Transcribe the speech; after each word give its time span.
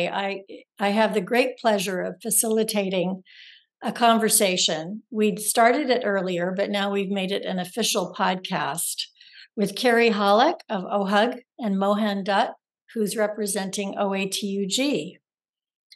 today, 0.00 0.12
I 0.12 0.42
I 0.78 0.90
have 0.90 1.14
the 1.14 1.20
great 1.20 1.58
pleasure 1.58 2.00
of 2.00 2.20
facilitating 2.22 3.22
a 3.82 3.92
conversation. 3.92 5.02
We'd 5.10 5.40
started 5.40 5.90
it 5.90 6.02
earlier, 6.04 6.52
but 6.56 6.70
now 6.70 6.90
we've 6.90 7.10
made 7.10 7.32
it 7.32 7.44
an 7.44 7.58
official 7.58 8.14
podcast 8.16 9.06
with 9.56 9.76
Carrie 9.76 10.10
Hollack 10.10 10.60
of 10.68 10.84
OHUG 10.84 11.40
and 11.58 11.78
Mohan 11.78 12.24
Dutt, 12.24 12.52
who's 12.94 13.16
representing 13.16 13.94
OATUG. 13.94 15.16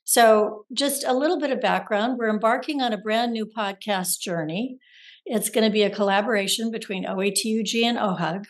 So, 0.07 0.65
just 0.73 1.05
a 1.05 1.15
little 1.15 1.39
bit 1.39 1.51
of 1.51 1.61
background 1.61 2.19
we're 2.19 2.29
embarking 2.29 2.83
on 2.83 2.93
a 2.93 2.99
brand 2.99 3.33
new 3.33 3.47
podcast 3.47 4.19
journey. 4.21 4.79
It's 5.27 5.49
going 5.49 5.65
to 5.65 5.73
be 5.73 5.83
a 5.83 5.95
collaboration 5.95 6.71
between 6.71 7.07
OATUG 7.07 7.83
and 7.83 7.99
OHUG. 7.99 8.45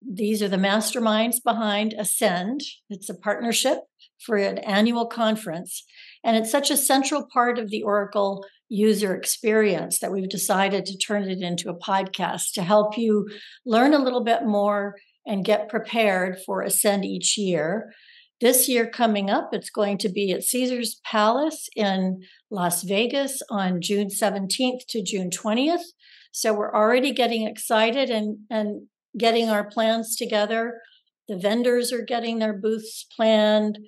These 0.00 0.42
are 0.42 0.48
the 0.48 0.56
masterminds 0.56 1.42
behind 1.42 1.92
Ascend. 1.92 2.62
It's 2.88 3.10
a 3.10 3.14
partnership 3.14 3.80
for 4.24 4.36
an 4.36 4.58
annual 4.58 5.06
conference. 5.06 5.84
And 6.24 6.36
it's 6.36 6.50
such 6.50 6.70
a 6.70 6.76
central 6.76 7.26
part 7.32 7.58
of 7.58 7.70
the 7.70 7.82
Oracle 7.82 8.44
user 8.68 9.14
experience 9.14 9.98
that 10.00 10.12
we've 10.12 10.28
decided 10.28 10.84
to 10.86 10.98
turn 10.98 11.28
it 11.28 11.40
into 11.40 11.70
a 11.70 11.78
podcast 11.78 12.52
to 12.54 12.62
help 12.62 12.98
you 12.98 13.28
learn 13.64 13.94
a 13.94 14.02
little 14.02 14.22
bit 14.22 14.44
more 14.44 14.96
and 15.26 15.44
get 15.44 15.68
prepared 15.68 16.38
for 16.44 16.62
Ascend 16.62 17.04
each 17.04 17.36
year. 17.38 17.92
This 18.40 18.68
year 18.68 18.88
coming 18.88 19.30
up, 19.30 19.50
it's 19.52 19.70
going 19.70 19.98
to 19.98 20.08
be 20.08 20.32
at 20.32 20.44
Caesars 20.44 21.00
Palace 21.04 21.68
in 21.74 22.20
Las 22.50 22.82
Vegas 22.82 23.42
on 23.50 23.80
June 23.80 24.08
17th 24.08 24.86
to 24.88 25.02
June 25.02 25.30
20th. 25.30 25.82
So 26.30 26.54
we're 26.54 26.74
already 26.74 27.12
getting 27.12 27.46
excited 27.46 28.10
and, 28.10 28.38
and 28.48 28.86
getting 29.18 29.48
our 29.48 29.68
plans 29.68 30.14
together. 30.14 30.80
The 31.26 31.36
vendors 31.36 31.92
are 31.92 32.02
getting 32.02 32.38
their 32.38 32.52
booths 32.52 33.06
planned. 33.14 33.78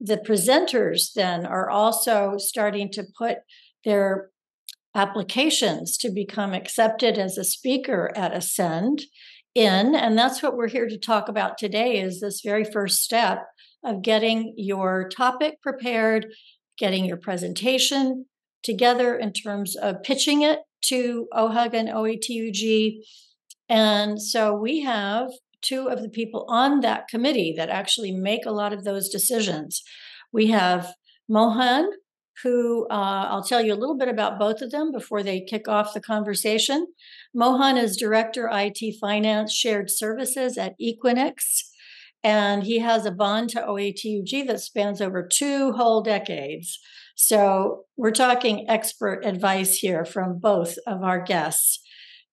The 0.00 0.18
presenters 0.18 1.12
then 1.14 1.46
are 1.46 1.70
also 1.70 2.34
starting 2.38 2.90
to 2.92 3.04
put 3.16 3.38
their 3.84 4.30
applications 4.94 5.96
to 5.98 6.10
become 6.10 6.54
accepted 6.54 7.18
as 7.18 7.36
a 7.36 7.44
speaker 7.44 8.12
at 8.16 8.34
Ascend 8.34 9.02
in 9.56 9.94
and 9.94 10.18
that's 10.18 10.42
what 10.42 10.54
we're 10.54 10.68
here 10.68 10.86
to 10.86 10.98
talk 10.98 11.30
about 11.30 11.56
today 11.56 11.98
is 11.98 12.20
this 12.20 12.42
very 12.42 12.62
first 12.62 13.02
step 13.02 13.46
of 13.82 14.02
getting 14.02 14.52
your 14.58 15.08
topic 15.08 15.62
prepared, 15.62 16.26
getting 16.76 17.06
your 17.06 17.16
presentation 17.16 18.26
together 18.62 19.16
in 19.16 19.32
terms 19.32 19.74
of 19.74 20.02
pitching 20.02 20.42
it 20.42 20.58
to 20.82 21.26
OHUG 21.32 21.72
and 21.72 21.88
OATUG. 21.88 22.98
And 23.70 24.20
so 24.20 24.54
we 24.54 24.82
have 24.82 25.30
two 25.62 25.88
of 25.88 26.02
the 26.02 26.08
people 26.08 26.46
on 26.48 26.80
that 26.80 27.08
committee 27.08 27.54
that 27.56 27.68
actually 27.68 28.12
make 28.12 28.46
a 28.46 28.52
lot 28.52 28.72
of 28.72 28.84
those 28.84 29.08
decisions. 29.08 29.82
We 30.32 30.48
have 30.48 30.92
Mohan, 31.28 31.88
who 32.42 32.86
uh, 32.90 33.28
I'll 33.30 33.42
tell 33.42 33.62
you 33.62 33.72
a 33.72 33.76
little 33.76 33.96
bit 33.96 34.08
about 34.08 34.38
both 34.38 34.60
of 34.60 34.70
them 34.70 34.92
before 34.92 35.22
they 35.22 35.40
kick 35.40 35.68
off 35.68 35.94
the 35.94 36.00
conversation. 36.00 36.86
Mohan 37.34 37.78
is 37.78 37.96
Director 37.96 38.50
IT 38.52 38.96
Finance 39.00 39.52
Shared 39.52 39.90
Services 39.90 40.58
at 40.58 40.74
Equinix 40.78 41.62
and 42.26 42.64
he 42.64 42.80
has 42.80 43.06
a 43.06 43.12
bond 43.12 43.50
to 43.50 43.60
OATUG 43.60 44.48
that 44.48 44.60
spans 44.60 45.00
over 45.00 45.24
two 45.24 45.70
whole 45.74 46.02
decades. 46.02 46.80
So 47.14 47.84
we're 47.96 48.10
talking 48.10 48.68
expert 48.68 49.24
advice 49.24 49.78
here 49.78 50.04
from 50.04 50.40
both 50.40 50.76
of 50.88 51.04
our 51.04 51.22
guests. 51.22 51.85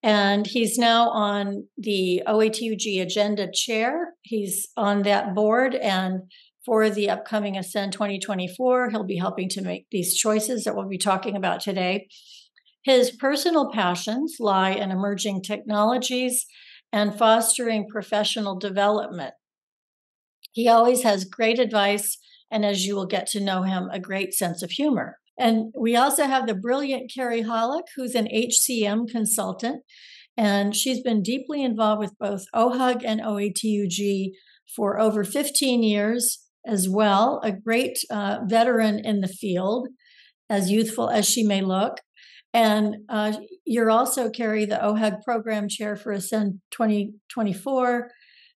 And 0.03 0.45
he's 0.45 0.77
now 0.77 1.09
on 1.09 1.67
the 1.77 2.21
OATUG 2.27 3.01
agenda 3.01 3.49
chair. 3.51 4.15
He's 4.21 4.67
on 4.75 5.03
that 5.03 5.33
board. 5.33 5.75
And 5.75 6.23
for 6.65 6.89
the 6.89 7.09
upcoming 7.09 7.57
Ascend 7.57 7.93
2024, 7.93 8.89
he'll 8.89 9.05
be 9.05 9.17
helping 9.17 9.47
to 9.49 9.61
make 9.61 9.87
these 9.91 10.17
choices 10.17 10.65
that 10.65 10.75
we'll 10.75 10.89
be 10.89 10.97
talking 10.97 11.37
about 11.37 11.61
today. 11.61 12.07
His 12.83 13.11
personal 13.11 13.71
passions 13.71 14.37
lie 14.41 14.71
in 14.71 14.91
emerging 14.91 15.43
technologies 15.43 16.45
and 16.91 17.17
fostering 17.17 17.87
professional 17.87 18.59
development. 18.59 19.33
He 20.51 20.67
always 20.67 21.03
has 21.03 21.25
great 21.25 21.59
advice, 21.59 22.17
and 22.51 22.65
as 22.65 22.85
you 22.85 22.95
will 22.95 23.07
get 23.07 23.25
to 23.27 23.39
know 23.39 23.63
him, 23.63 23.89
a 23.91 23.99
great 23.99 24.33
sense 24.33 24.61
of 24.61 24.71
humor. 24.71 25.17
And 25.37 25.73
we 25.77 25.95
also 25.95 26.25
have 26.25 26.47
the 26.47 26.53
brilliant 26.55 27.11
Carrie 27.13 27.43
Hollack, 27.43 27.83
who's 27.95 28.15
an 28.15 28.27
HCM 28.27 29.09
consultant, 29.09 29.83
and 30.37 30.75
she's 30.75 31.01
been 31.01 31.21
deeply 31.21 31.63
involved 31.63 31.99
with 31.99 32.17
both 32.19 32.45
OHUG 32.55 33.03
and 33.03 33.21
OATUG 33.21 34.31
for 34.75 34.99
over 34.99 35.23
15 35.23 35.83
years 35.83 36.39
as 36.65 36.87
well, 36.87 37.41
a 37.43 37.51
great 37.51 37.99
uh, 38.09 38.39
veteran 38.45 38.99
in 38.99 39.21
the 39.21 39.27
field, 39.27 39.89
as 40.49 40.71
youthful 40.71 41.09
as 41.09 41.27
she 41.27 41.43
may 41.43 41.61
look. 41.61 41.97
And 42.53 42.97
uh, 43.09 43.33
you're 43.65 43.91
also, 43.91 44.29
Carrie, 44.29 44.65
the 44.65 44.75
OHUG 44.75 45.23
program 45.23 45.67
chair 45.67 45.95
for 45.95 46.11
Ascend 46.11 46.61
2024 46.71 48.11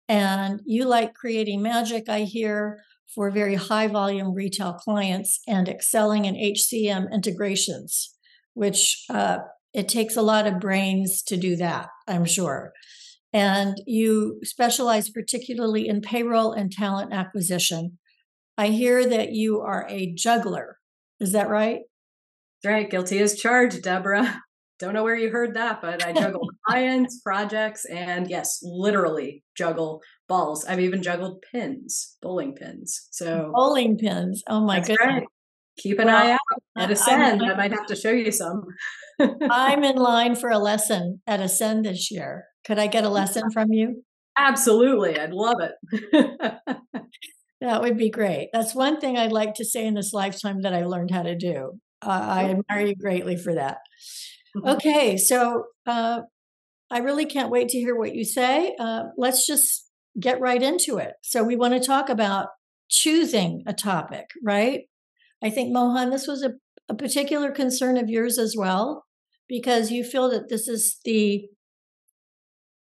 and 0.08 0.62
you 0.66 0.86
like 0.86 1.14
creating 1.14 1.62
magic, 1.62 2.10
I 2.10 2.22
hear, 2.22 2.80
for 3.14 3.32
very 3.32 3.56
high 3.56 3.88
volume 3.88 4.34
retail 4.34 4.74
clients 4.74 5.40
and 5.48 5.70
excelling 5.70 6.26
in 6.26 6.36
HCM 6.36 7.12
integrations, 7.12 8.14
which 8.54 9.04
uh, 9.10 9.40
it 9.74 9.88
takes 9.88 10.16
a 10.16 10.22
lot 10.22 10.48
of 10.48 10.60
brains 10.60 11.22
to 11.24 11.38
do 11.38 11.56
that, 11.58 11.90
I'm 12.08 12.26
sure. 12.26 12.72
And 13.34 13.82
you 13.86 14.40
specialize 14.44 15.10
particularly 15.10 15.88
in 15.88 16.02
payroll 16.02 16.54
and 16.54 16.72
talent 16.72 17.14
acquisition. 17.14 17.98
I 18.58 18.68
hear 18.68 19.06
that 19.06 19.34
you 19.34 19.60
are 19.60 19.86
a 19.90 20.14
juggler. 20.14 20.78
Is 21.20 21.34
that 21.34 21.50
right? 21.50 21.82
That's 22.64 22.74
right. 22.74 22.90
Guilty 22.90 23.20
as 23.20 23.36
charged, 23.36 23.84
Deborah. 23.84 24.42
Don't 24.80 24.94
know 24.94 25.04
where 25.04 25.16
you 25.16 25.30
heard 25.30 25.54
that, 25.56 25.82
but 25.82 26.06
I 26.06 26.12
juggle 26.12 26.50
clients, 26.68 27.22
projects, 27.22 27.86
and 27.86 28.30
yes, 28.30 28.60
literally 28.62 29.44
juggle 29.56 30.02
balls. 30.28 30.66
I've 30.66 30.82
even 30.82 31.02
juggled 31.02 31.44
pins, 31.52 32.18
bowling 32.22 32.56
pins. 32.56 33.08
So 33.12 33.52
bowling 33.54 33.98
pins. 33.98 34.44
Oh 34.50 34.66
my 34.66 34.80
goodness. 34.80 34.98
Right. 35.02 35.24
Keep 35.78 36.00
an 36.00 36.08
well, 36.08 36.16
eye 36.16 36.32
out 36.32 36.40
at 36.78 36.92
Ascend. 36.92 37.44
I 37.44 37.56
might 37.56 37.72
have 37.72 37.86
to 37.88 37.96
show 37.96 38.12
you 38.12 38.32
some. 38.32 38.64
I'm 39.20 39.84
in 39.84 39.96
line 39.98 40.36
for 40.36 40.50
a 40.50 40.58
lesson 40.58 41.22
at 41.28 41.42
Ascend 41.42 41.86
this 41.86 42.12
year. 42.12 42.46
Could 42.66 42.80
I 42.80 42.88
get 42.88 43.04
a 43.04 43.10
lesson 43.10 43.50
from 43.52 43.72
you? 43.72 44.04
Absolutely. 44.38 45.20
I'd 45.20 45.34
love 45.34 45.58
it. 45.62 45.74
that 47.62 47.82
would 47.82 47.98
be 47.98 48.10
great. 48.10 48.50
That's 48.52 48.76
one 48.76 49.00
thing 49.00 49.18
I'd 49.18 49.32
like 49.32 49.56
to 49.56 49.66
say 49.66 49.86
in 49.86 49.94
this 49.94 50.14
lifetime 50.14 50.62
that 50.62 50.74
I 50.74 50.86
learned 50.86 51.12
how 51.12 51.24
to 51.24 51.36
do. 51.36 51.80
Uh, 52.02 52.10
I 52.10 52.44
admire 52.50 52.88
you 52.88 52.96
greatly 52.96 53.38
for 53.38 53.56
that. 53.56 53.78
Mm-hmm. 54.56 54.68
Okay, 54.68 55.18
so 55.18 55.66
uh, 55.86 56.22
I 56.90 57.00
really 57.00 57.26
can't 57.26 57.52
wait 57.52 57.70
to 57.70 57.78
hear 57.78 57.96
what 57.96 58.16
you 58.16 58.24
say. 58.24 58.76
Uh, 58.80 59.04
let's 59.18 59.46
just 59.46 59.90
get 60.20 60.40
right 60.40 60.62
into 60.62 60.98
it. 60.98 61.14
So, 61.22 61.44
we 61.44 61.56
want 61.56 61.74
to 61.74 61.86
talk 61.86 62.10
about 62.10 62.48
choosing 62.90 63.64
a 63.68 63.74
topic, 63.74 64.30
right? 64.44 64.82
I 65.44 65.50
think, 65.50 65.74
Mohan, 65.74 66.10
this 66.10 66.28
was 66.28 66.44
a, 66.44 66.54
a 66.88 66.96
particular 66.96 67.52
concern 67.52 67.98
of 67.98 68.10
yours 68.10 68.38
as 68.38 68.56
well, 68.58 69.06
because 69.50 69.92
you 69.92 70.04
feel 70.04 70.30
that 70.30 70.50
this 70.50 70.68
is 70.68 71.00
the 71.04 71.46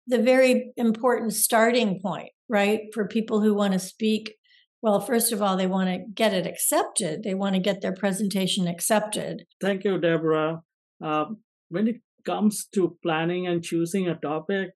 the 0.05 0.21
very 0.21 0.73
important 0.75 1.33
starting 1.33 1.99
point, 2.01 2.29
right, 2.49 2.81
for 2.93 3.07
people 3.07 3.39
who 3.41 3.53
want 3.53 3.73
to 3.73 3.79
speak. 3.79 4.35
Well, 4.81 4.99
first 4.99 5.31
of 5.31 5.41
all, 5.41 5.55
they 5.55 5.65
want 5.67 5.87
to 5.89 6.03
get 6.13 6.33
it 6.33 6.45
accepted. 6.45 7.23
They 7.23 7.33
want 7.33 7.55
to 7.55 7.61
get 7.61 7.79
their 7.79 7.93
presentation 7.93 8.67
accepted. 8.67 9.45
Thank 9.61 9.85
you, 9.85 9.97
Deborah. 9.97 10.61
Um, 11.01 11.37
when 11.73 11.87
it 11.87 12.01
comes 12.23 12.67
to 12.75 12.97
planning 13.01 13.47
and 13.47 13.63
choosing 13.63 14.07
a 14.07 14.15
topic, 14.15 14.69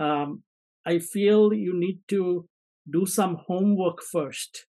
um, 0.00 0.42
I 0.86 0.98
feel 0.98 1.52
you 1.52 1.78
need 1.78 2.00
to 2.08 2.48
do 2.90 3.04
some 3.04 3.36
homework 3.46 3.98
first 4.10 4.66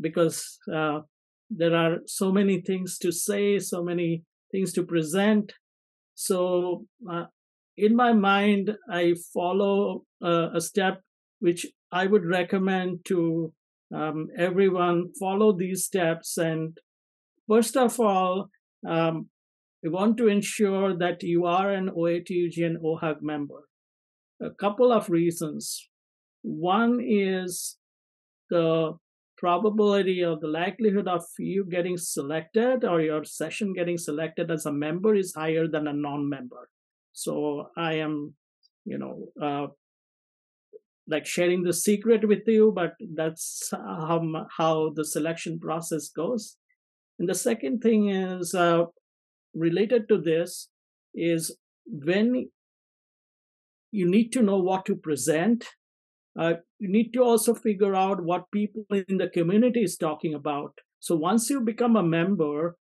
because 0.00 0.58
uh, 0.74 1.00
there 1.50 1.76
are 1.76 1.98
so 2.06 2.32
many 2.32 2.62
things 2.62 2.96
to 2.98 3.12
say, 3.12 3.58
so 3.58 3.82
many 3.82 4.24
things 4.50 4.72
to 4.72 4.82
present. 4.82 5.52
So, 6.14 6.86
uh, 7.10 7.24
in 7.76 7.94
my 7.94 8.14
mind, 8.14 8.70
I 8.90 9.14
follow 9.34 10.04
uh, 10.24 10.48
a 10.54 10.60
step 10.60 11.00
which 11.40 11.66
I 11.90 12.06
would 12.06 12.24
recommend 12.24 13.04
to 13.06 13.52
um, 13.94 14.28
everyone 14.38 15.12
follow 15.20 15.52
these 15.52 15.84
steps. 15.84 16.38
And 16.38 16.78
first 17.46 17.76
of 17.76 18.00
all, 18.00 18.48
um, 18.88 19.28
we 19.82 19.90
want 19.90 20.16
to 20.18 20.28
ensure 20.28 20.96
that 20.96 21.22
you 21.22 21.44
are 21.46 21.72
an 21.72 21.90
OATUG 21.90 22.64
and 22.64 22.78
OHUG 22.78 23.20
member. 23.20 23.68
A 24.40 24.50
couple 24.50 24.92
of 24.92 25.10
reasons. 25.10 25.88
One 26.42 27.00
is 27.04 27.76
the 28.50 28.94
probability 29.36 30.22
or 30.22 30.38
the 30.40 30.46
likelihood 30.46 31.08
of 31.08 31.24
you 31.38 31.64
getting 31.68 31.96
selected 31.96 32.84
or 32.84 33.00
your 33.00 33.24
session 33.24 33.72
getting 33.72 33.98
selected 33.98 34.50
as 34.50 34.66
a 34.66 34.72
member 34.72 35.16
is 35.16 35.34
higher 35.34 35.66
than 35.66 35.88
a 35.88 35.92
non-member. 35.92 36.68
So 37.12 37.66
I 37.76 37.94
am, 37.94 38.34
you 38.84 38.98
know, 38.98 39.28
uh, 39.42 39.66
like 41.08 41.26
sharing 41.26 41.64
the 41.64 41.72
secret 41.72 42.26
with 42.26 42.46
you, 42.46 42.72
but 42.74 42.94
that's 43.14 43.68
how 43.72 44.46
how 44.56 44.92
the 44.94 45.04
selection 45.04 45.58
process 45.58 46.08
goes. 46.08 46.56
And 47.18 47.28
the 47.28 47.34
second 47.34 47.80
thing 47.80 48.10
is 48.10 48.54
uh, 48.54 48.84
related 49.54 50.08
to 50.08 50.18
this 50.18 50.68
is 51.14 51.56
when 51.86 52.48
you 53.90 54.08
need 54.08 54.30
to 54.30 54.42
know 54.42 54.58
what 54.58 54.86
to 54.86 54.96
present. 54.96 55.66
Uh, 56.38 56.54
you 56.78 56.88
need 56.90 57.12
to 57.12 57.22
also 57.22 57.54
figure 57.54 57.94
out 57.94 58.24
what 58.24 58.50
people 58.50 58.84
in 58.90 59.18
the 59.18 59.28
community 59.28 59.82
is 59.82 59.96
talking 59.96 60.34
about. 60.34 60.72
So 61.00 61.14
once 61.14 61.50
you 61.50 61.60
become 61.60 61.96
a 61.96 62.02
member 62.02 62.76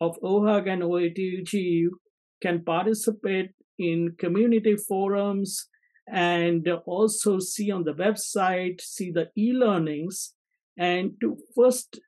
of 0.00 0.16
OHUG 0.22 0.68
and 0.68 0.82
OATUG, 0.82 1.52
you 1.52 1.98
can 2.40 2.62
participate 2.62 3.50
in 3.78 4.14
community 4.18 4.76
forums 4.76 5.66
and 6.08 6.68
also 6.86 7.40
see 7.40 7.70
on 7.72 7.82
the 7.82 7.94
website, 7.94 8.80
see 8.80 9.10
the 9.10 9.30
e-learnings, 9.36 10.34
and 10.78 11.12
to 11.20 11.36
first 11.56 11.98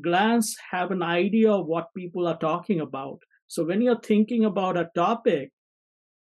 glance 0.00 0.56
have 0.70 0.90
an 0.90 1.02
idea 1.02 1.50
of 1.52 1.66
what 1.66 1.94
people 1.96 2.26
are 2.26 2.38
talking 2.38 2.80
about. 2.80 3.18
So 3.48 3.64
when 3.64 3.82
you're 3.82 4.00
thinking 4.00 4.44
about 4.44 4.76
a 4.76 4.90
topic, 4.94 5.50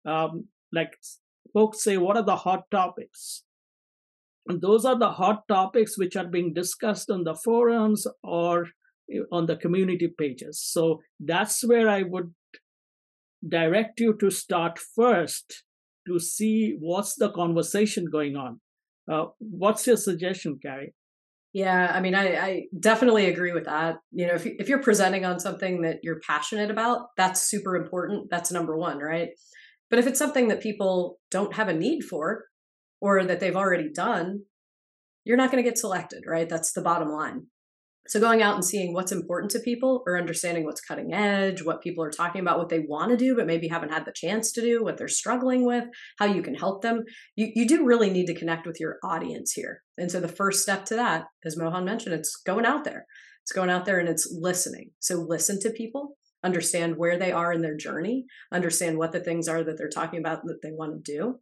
um, 0.06 0.48
like 0.72 0.94
folks 1.54 1.84
say, 1.84 1.98
what 1.98 2.18
are 2.18 2.26
the 2.26 2.36
hot 2.36 2.64
topics? 2.72 3.44
And 4.48 4.62
those 4.62 4.84
are 4.84 4.98
the 4.98 5.12
hot 5.12 5.48
topics 5.48 5.98
which 5.98 6.16
are 6.16 6.28
being 6.28 6.54
discussed 6.54 7.10
on 7.10 7.24
the 7.24 7.36
forums 7.36 8.06
or 8.24 8.68
eh, 9.12 9.20
on 9.32 9.46
the 9.46 9.56
community 9.56 10.14
pages. 10.18 10.62
So 10.62 11.00
that's 11.20 11.66
where 11.66 11.88
I 11.88 12.04
would 12.04 12.34
direct 13.48 14.00
you 14.00 14.16
to 14.20 14.30
start 14.30 14.80
first 14.80 15.64
to 16.08 16.20
see 16.20 16.76
what's 16.80 17.16
the 17.16 17.32
conversation 17.32 18.06
going 18.12 18.36
on. 18.36 18.60
Uh, 19.10 19.28
what's 19.40 19.86
your 19.88 19.98
suggestion, 19.98 20.60
Carrie? 20.62 20.94
Yeah, 21.54 21.92
I 21.94 22.02
mean, 22.02 22.16
I, 22.16 22.36
I 22.36 22.64
definitely 22.80 23.28
agree 23.28 23.54
with 23.54 23.66
that. 23.66 23.98
You 24.12 24.28
know, 24.28 24.34
if, 24.34 24.46
if 24.46 24.68
you're 24.68 24.82
presenting 24.82 25.24
on 25.24 25.40
something 25.40 25.84
that 25.84 26.00
you're 26.02 26.20
passionate 26.20 26.72
about, 26.72 27.10
that's 27.16 27.44
super 27.44 27.76
important. 27.76 28.32
That's 28.32 28.52
number 28.52 28.76
one, 28.76 28.98
right? 28.98 29.30
But 29.92 30.00
if 30.00 30.08
it's 30.08 30.18
something 30.18 30.48
that 30.48 30.62
people 30.64 31.20
don't 31.30 31.54
have 31.54 31.70
a 31.70 31.74
need 31.74 32.02
for 32.02 32.46
or 33.00 33.24
that 33.24 33.40
they've 33.40 33.56
already 33.56 33.92
done, 33.94 34.42
you're 35.26 35.38
not 35.38 35.52
going 35.52 35.64
to 35.64 35.70
get 35.70 35.78
selected, 35.78 36.24
right? 36.28 36.50
That's 36.50 36.74
the 36.74 36.82
bottom 36.82 37.10
line. 37.10 37.48
So 38.08 38.20
going 38.20 38.42
out 38.42 38.56
and 38.56 38.66
seeing 38.66 38.94
what's 38.94 39.14
important 39.14 39.50
to 39.52 39.60
people 39.60 40.04
or 40.06 40.18
understanding 40.18 40.66
what's 40.66 40.82
cutting 40.82 41.14
edge, 41.14 41.64
what 41.64 41.82
people 41.82 42.04
are 42.04 42.12
talking 42.12 42.42
about, 42.42 42.58
what 42.58 42.68
they 42.68 42.80
want 42.80 43.12
to 43.12 43.18
do, 43.18 43.34
but 43.34 43.48
maybe 43.48 43.70
haven't 43.70 43.94
had 43.94 44.06
the 44.06 44.12
chance 44.14 44.52
to 44.54 44.62
do, 44.62 44.84
what 44.84 44.98
they're 44.98 45.08
struggling 45.08 45.66
with, 45.66 45.86
how 46.20 46.26
you 46.26 46.42
can 46.42 46.54
help 46.54 46.82
them. 46.82 47.04
You, 47.38 47.52
you 47.56 47.66
do 47.66 47.86
really 47.86 48.10
need 48.10 48.26
to 48.26 48.36
connect 48.36 48.68
with 48.68 48.78
your 48.78 48.98
audience 49.06 49.54
here. 49.54 49.84
And 49.98 50.12
so 50.12 50.20
the 50.20 50.28
first 50.28 50.62
step 50.62 50.84
to 50.86 50.96
that, 50.96 51.26
as 51.46 51.56
Mohan 51.56 51.86
mentioned, 51.86 52.14
it's 52.14 52.36
going 52.36 52.66
out 52.66 52.84
there. 52.84 53.06
It's 53.42 53.54
going 53.54 53.70
out 53.70 53.86
there 53.86 54.00
and 54.00 54.10
it's 54.10 54.36
listening. 54.38 54.92
So 55.00 55.26
listen 55.26 55.60
to 55.62 55.70
people, 55.70 56.18
understand 56.44 56.98
where 56.98 57.18
they 57.18 57.32
are 57.32 57.54
in 57.54 57.62
their 57.62 57.78
journey, 57.78 58.26
understand 58.52 58.98
what 58.98 59.14
the 59.14 59.22
things 59.22 59.48
are 59.48 59.64
that 59.64 59.78
they're 59.78 59.90
talking 59.90 60.20
about 60.20 60.42
that 60.44 60.60
they 60.62 60.72
want 60.72 61.06
to 61.06 61.12
do, 61.12 61.40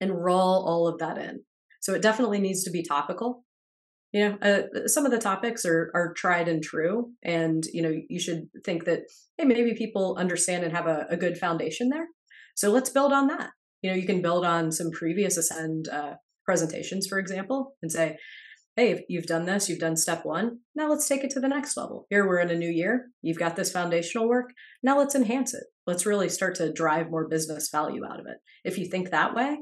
and 0.00 0.24
roll 0.24 0.64
all 0.66 0.86
of 0.86 0.98
that 0.98 1.18
in. 1.18 1.42
So 1.80 1.94
it 1.94 2.02
definitely 2.02 2.40
needs 2.40 2.62
to 2.64 2.70
be 2.70 2.84
topical 2.84 3.44
you 4.12 4.28
know 4.28 4.38
uh, 4.42 4.86
some 4.86 5.04
of 5.04 5.12
the 5.12 5.18
topics 5.18 5.64
are 5.64 5.90
are 5.94 6.12
tried 6.14 6.48
and 6.48 6.62
true 6.62 7.10
and 7.22 7.64
you 7.72 7.82
know 7.82 7.92
you 8.08 8.18
should 8.18 8.48
think 8.64 8.84
that 8.84 9.02
hey 9.38 9.44
maybe 9.44 9.74
people 9.74 10.16
understand 10.18 10.64
and 10.64 10.72
have 10.72 10.86
a, 10.86 11.06
a 11.10 11.16
good 11.16 11.38
foundation 11.38 11.88
there. 11.88 12.06
So 12.54 12.70
let's 12.70 12.90
build 12.90 13.12
on 13.12 13.28
that. 13.28 13.50
You 13.82 13.90
know 13.90 13.96
you 13.96 14.06
can 14.06 14.22
build 14.22 14.44
on 14.44 14.72
some 14.72 14.90
previous 14.90 15.36
ascend 15.36 15.88
uh, 15.88 16.14
presentations 16.44 17.06
for 17.06 17.18
example 17.18 17.76
and 17.82 17.92
say 17.92 18.16
hey 18.76 19.04
you've 19.08 19.26
done 19.26 19.46
this 19.46 19.68
you've 19.68 19.78
done 19.78 19.96
step 19.96 20.24
one 20.24 20.58
now 20.74 20.88
let's 20.88 21.06
take 21.06 21.22
it 21.22 21.30
to 21.30 21.40
the 21.40 21.48
next 21.48 21.76
level. 21.76 22.06
Here 22.10 22.26
we're 22.26 22.40
in 22.40 22.50
a 22.50 22.56
new 22.56 22.70
year 22.70 23.06
you've 23.22 23.38
got 23.38 23.56
this 23.56 23.72
foundational 23.72 24.28
work 24.28 24.50
now 24.82 24.98
let's 24.98 25.14
enhance 25.14 25.54
it. 25.54 25.64
Let's 25.86 26.06
really 26.06 26.28
start 26.28 26.56
to 26.56 26.72
drive 26.72 27.10
more 27.10 27.28
business 27.28 27.68
value 27.70 28.04
out 28.04 28.20
of 28.20 28.26
it. 28.26 28.38
If 28.64 28.78
you 28.78 28.86
think 28.86 29.10
that 29.10 29.34
way 29.34 29.58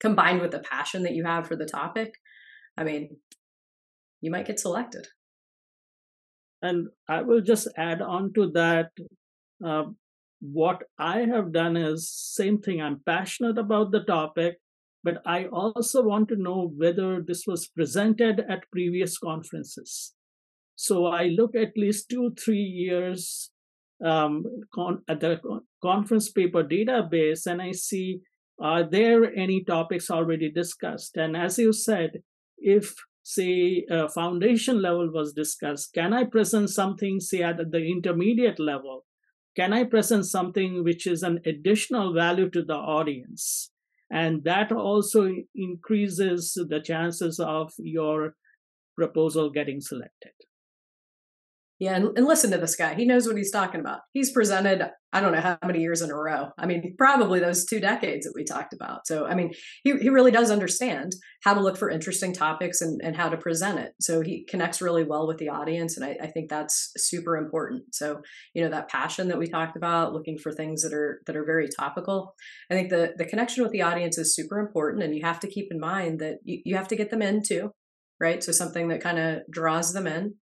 combined 0.00 0.40
with 0.40 0.50
the 0.50 0.58
passion 0.58 1.02
that 1.04 1.14
you 1.14 1.24
have 1.24 1.46
for 1.46 1.56
the 1.56 1.64
topic 1.64 2.12
i 2.76 2.84
mean 2.84 3.16
you 4.20 4.30
might 4.30 4.46
get 4.46 4.60
selected. 4.60 5.06
And 6.62 6.88
I 7.08 7.22
will 7.22 7.40
just 7.40 7.68
add 7.76 8.00
on 8.02 8.32
to 8.34 8.50
that. 8.52 8.90
Uh, 9.64 9.84
what 10.40 10.82
I 10.98 11.20
have 11.20 11.52
done 11.52 11.76
is 11.76 12.10
same 12.10 12.60
thing. 12.60 12.80
I'm 12.80 13.00
passionate 13.06 13.58
about 13.58 13.90
the 13.90 14.00
topic, 14.00 14.56
but 15.02 15.22
I 15.24 15.46
also 15.46 16.02
want 16.02 16.28
to 16.28 16.36
know 16.36 16.72
whether 16.76 17.22
this 17.22 17.44
was 17.46 17.68
presented 17.68 18.44
at 18.48 18.70
previous 18.70 19.18
conferences. 19.18 20.14
So 20.76 21.06
I 21.06 21.28
look 21.28 21.56
at 21.56 21.76
least 21.76 22.10
two, 22.10 22.34
three 22.38 22.58
years 22.58 23.50
um, 24.04 24.44
con- 24.74 25.02
at 25.08 25.20
the 25.20 25.40
conference 25.82 26.30
paper 26.30 26.62
database 26.62 27.46
and 27.46 27.62
I 27.62 27.72
see 27.72 28.20
are 28.60 28.84
there 28.84 29.34
any 29.34 29.64
topics 29.64 30.10
already 30.10 30.50
discussed? 30.50 31.16
And 31.16 31.36
as 31.36 31.58
you 31.58 31.72
said, 31.72 32.22
if 32.58 32.94
say 33.26 33.84
uh, 33.90 34.06
foundation 34.06 34.80
level 34.80 35.10
was 35.12 35.32
discussed. 35.32 35.92
Can 35.92 36.12
i 36.12 36.22
present 36.22 36.70
something 36.70 37.18
say 37.18 37.42
at 37.42 37.56
the 37.72 37.82
intermediate 37.84 38.60
level? 38.60 39.04
Can 39.56 39.72
i 39.72 39.82
present 39.82 40.26
something 40.26 40.84
which 40.84 41.08
is 41.08 41.24
an 41.24 41.40
additional 41.44 42.14
value 42.14 42.48
to 42.50 42.62
the 42.62 42.74
audience? 42.74 43.72
And 44.10 44.44
that 44.44 44.70
also 44.70 45.28
increases 45.56 46.52
the 46.68 46.80
chances 46.80 47.40
of 47.40 47.72
your 47.78 48.36
proposal 48.96 49.50
getting 49.50 49.80
selected 49.80 50.45
yeah, 51.78 51.94
and, 51.94 52.16
and, 52.16 52.26
listen 52.26 52.50
to 52.52 52.58
this 52.58 52.74
guy. 52.74 52.94
He 52.94 53.04
knows 53.04 53.26
what 53.26 53.36
he's 53.36 53.50
talking 53.50 53.80
about. 53.80 54.00
He's 54.14 54.32
presented, 54.32 54.82
I 55.12 55.20
don't 55.20 55.32
know 55.32 55.42
how 55.42 55.58
many 55.62 55.80
years 55.80 56.00
in 56.00 56.10
a 56.10 56.16
row. 56.16 56.48
I 56.56 56.64
mean, 56.64 56.94
probably 56.96 57.38
those 57.38 57.66
two 57.66 57.80
decades 57.80 58.24
that 58.24 58.32
we 58.34 58.44
talked 58.44 58.72
about. 58.72 59.06
So, 59.06 59.26
I 59.26 59.34
mean, 59.34 59.52
he, 59.84 59.92
he 59.98 60.08
really 60.08 60.30
does 60.30 60.50
understand 60.50 61.12
how 61.44 61.52
to 61.52 61.60
look 61.60 61.76
for 61.76 61.90
interesting 61.90 62.32
topics 62.32 62.80
and, 62.80 63.02
and 63.04 63.14
how 63.14 63.28
to 63.28 63.36
present 63.36 63.78
it. 63.78 63.92
So 64.00 64.22
he 64.22 64.46
connects 64.48 64.80
really 64.80 65.04
well 65.04 65.26
with 65.26 65.36
the 65.36 65.50
audience. 65.50 65.98
And 65.98 66.06
I, 66.06 66.16
I 66.22 66.28
think 66.28 66.48
that's 66.48 66.92
super 66.96 67.36
important. 67.36 67.94
So, 67.94 68.22
you 68.54 68.62
know, 68.62 68.70
that 68.70 68.88
passion 68.88 69.28
that 69.28 69.38
we 69.38 69.46
talked 69.46 69.76
about, 69.76 70.14
looking 70.14 70.38
for 70.38 70.52
things 70.52 70.82
that 70.82 70.94
are 70.94 71.20
that 71.26 71.36
are 71.36 71.44
very 71.44 71.68
topical. 71.68 72.34
I 72.70 72.74
think 72.74 72.88
the 72.88 73.12
the 73.16 73.26
connection 73.26 73.62
with 73.62 73.72
the 73.72 73.82
audience 73.82 74.16
is 74.16 74.34
super 74.34 74.58
important. 74.58 75.02
And 75.02 75.14
you 75.14 75.24
have 75.24 75.40
to 75.40 75.48
keep 75.48 75.68
in 75.70 75.78
mind 75.78 76.20
that 76.20 76.38
you, 76.42 76.62
you 76.64 76.76
have 76.76 76.88
to 76.88 76.96
get 76.96 77.10
them 77.10 77.22
in 77.22 77.42
too 77.42 77.72
right? 78.18 78.42
So 78.42 78.50
something 78.50 78.88
that 78.88 79.02
kind 79.02 79.18
of 79.18 79.40
draws 79.50 79.92
them 79.92 80.06
in 80.06 80.36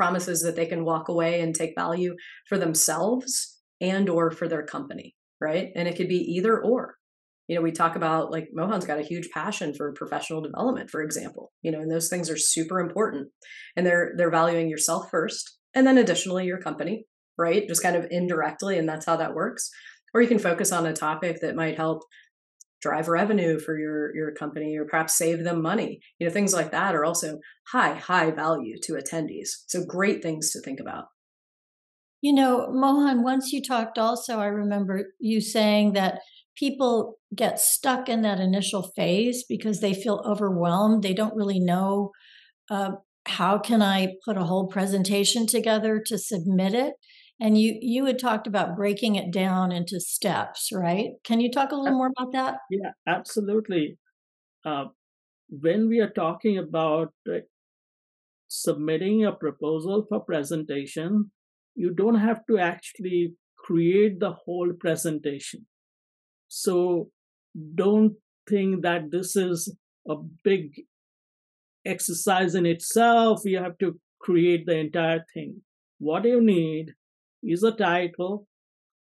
promises 0.00 0.42
that 0.42 0.56
they 0.56 0.66
can 0.66 0.84
walk 0.84 1.08
away 1.08 1.40
and 1.40 1.54
take 1.54 1.74
value 1.76 2.12
for 2.48 2.56
themselves 2.56 3.60
and 3.80 4.08
or 4.08 4.30
for 4.30 4.48
their 4.48 4.64
company 4.64 5.14
right? 5.40 5.70
And 5.74 5.88
it 5.88 5.96
could 5.96 6.08
be 6.08 6.18
either 6.36 6.60
or. 6.60 6.96
You 7.48 7.56
know 7.56 7.62
we 7.62 7.72
talk 7.72 7.96
about 7.96 8.30
like 8.30 8.50
mohan's 8.52 8.86
got 8.86 9.00
a 9.00 9.10
huge 9.10 9.28
passion 9.30 9.74
for 9.74 9.92
professional 9.92 10.40
development 10.40 10.88
for 10.88 11.02
example 11.02 11.50
you 11.62 11.72
know 11.72 11.80
and 11.80 11.90
those 11.90 12.08
things 12.08 12.30
are 12.30 12.36
super 12.36 12.78
important. 12.78 13.28
And 13.76 13.84
they're 13.84 14.12
they're 14.16 14.30
valuing 14.30 14.68
yourself 14.70 15.10
first 15.10 15.58
and 15.74 15.84
then 15.84 15.98
additionally 15.98 16.46
your 16.46 16.62
company 16.68 17.06
right? 17.36 17.66
Just 17.66 17.82
kind 17.82 17.96
of 17.96 18.06
indirectly 18.10 18.78
and 18.78 18.88
that's 18.88 19.06
how 19.06 19.16
that 19.16 19.34
works. 19.34 19.70
Or 20.14 20.22
you 20.22 20.28
can 20.28 20.38
focus 20.38 20.70
on 20.72 20.86
a 20.86 20.92
topic 20.92 21.40
that 21.40 21.56
might 21.56 21.76
help 21.76 22.02
drive 22.80 23.08
revenue 23.08 23.58
for 23.58 23.78
your 23.78 24.14
your 24.14 24.32
company 24.32 24.76
or 24.76 24.84
perhaps 24.84 25.16
save 25.16 25.44
them 25.44 25.62
money. 25.62 26.00
You 26.18 26.26
know 26.26 26.32
things 26.32 26.54
like 26.54 26.70
that 26.72 26.94
are 26.94 27.04
also 27.04 27.38
high 27.68 27.94
high 27.94 28.30
value 28.30 28.76
to 28.84 28.94
attendees. 28.94 29.48
So 29.66 29.84
great 29.84 30.22
things 30.22 30.50
to 30.52 30.60
think 30.60 30.80
about. 30.80 31.06
You 32.20 32.34
know 32.34 32.70
mohan 32.70 33.22
once 33.22 33.52
you 33.52 33.62
talked 33.62 33.96
also 33.96 34.38
i 34.38 34.46
remember 34.46 35.06
you 35.18 35.40
saying 35.40 35.94
that 35.94 36.20
people 36.56 37.18
get 37.34 37.58
stuck 37.58 38.08
in 38.08 38.22
that 38.22 38.40
initial 38.40 38.90
phase 38.94 39.44
because 39.48 39.80
they 39.80 39.94
feel 39.94 40.22
overwhelmed. 40.26 41.02
They 41.02 41.14
don't 41.14 41.34
really 41.34 41.60
know 41.60 42.10
uh, 42.70 42.92
how 43.26 43.58
can 43.58 43.82
i 43.82 44.14
put 44.24 44.38
a 44.38 44.44
whole 44.44 44.66
presentation 44.66 45.46
together 45.46 46.02
to 46.04 46.18
submit 46.18 46.74
it 46.74 46.94
and 47.40 47.58
you 47.60 47.78
you 47.80 48.04
had 48.04 48.18
talked 48.18 48.46
about 48.46 48.76
breaking 48.76 49.16
it 49.16 49.30
down 49.32 49.72
into 49.72 50.00
steps 50.00 50.70
right? 50.72 51.10
Can 51.24 51.40
you 51.40 51.50
talk 51.50 51.72
a 51.72 51.76
little 51.76 51.96
more 51.96 52.12
about 52.18 52.32
that? 52.32 52.58
Yeah 52.70 52.92
absolutely. 53.06 53.98
Uh, 54.64 54.86
when 55.48 55.88
we 55.88 56.00
are 56.00 56.10
talking 56.10 56.58
about 56.58 57.12
uh, 57.28 57.38
submitting 58.48 59.24
a 59.24 59.32
proposal 59.32 60.04
for 60.08 60.20
presentation 60.20 61.30
you 61.74 61.94
don't 61.94 62.16
have 62.16 62.44
to 62.46 62.58
actually 62.58 63.34
create 63.56 64.18
the 64.20 64.32
whole 64.32 64.72
presentation. 64.72 65.66
So 66.48 67.10
don't 67.74 68.14
think 68.48 68.82
that 68.82 69.10
this 69.10 69.36
is 69.36 69.74
a 70.08 70.16
big 70.44 70.82
exercise 71.84 72.54
in 72.54 72.66
itself. 72.66 73.42
You 73.44 73.58
have 73.58 73.78
to 73.78 73.98
create 74.20 74.66
the 74.66 74.76
entire 74.76 75.24
thing. 75.32 75.62
What 75.98 76.22
do 76.22 76.28
you 76.28 76.40
need 76.40 76.94
is 77.42 77.62
a 77.62 77.72
title, 77.72 78.46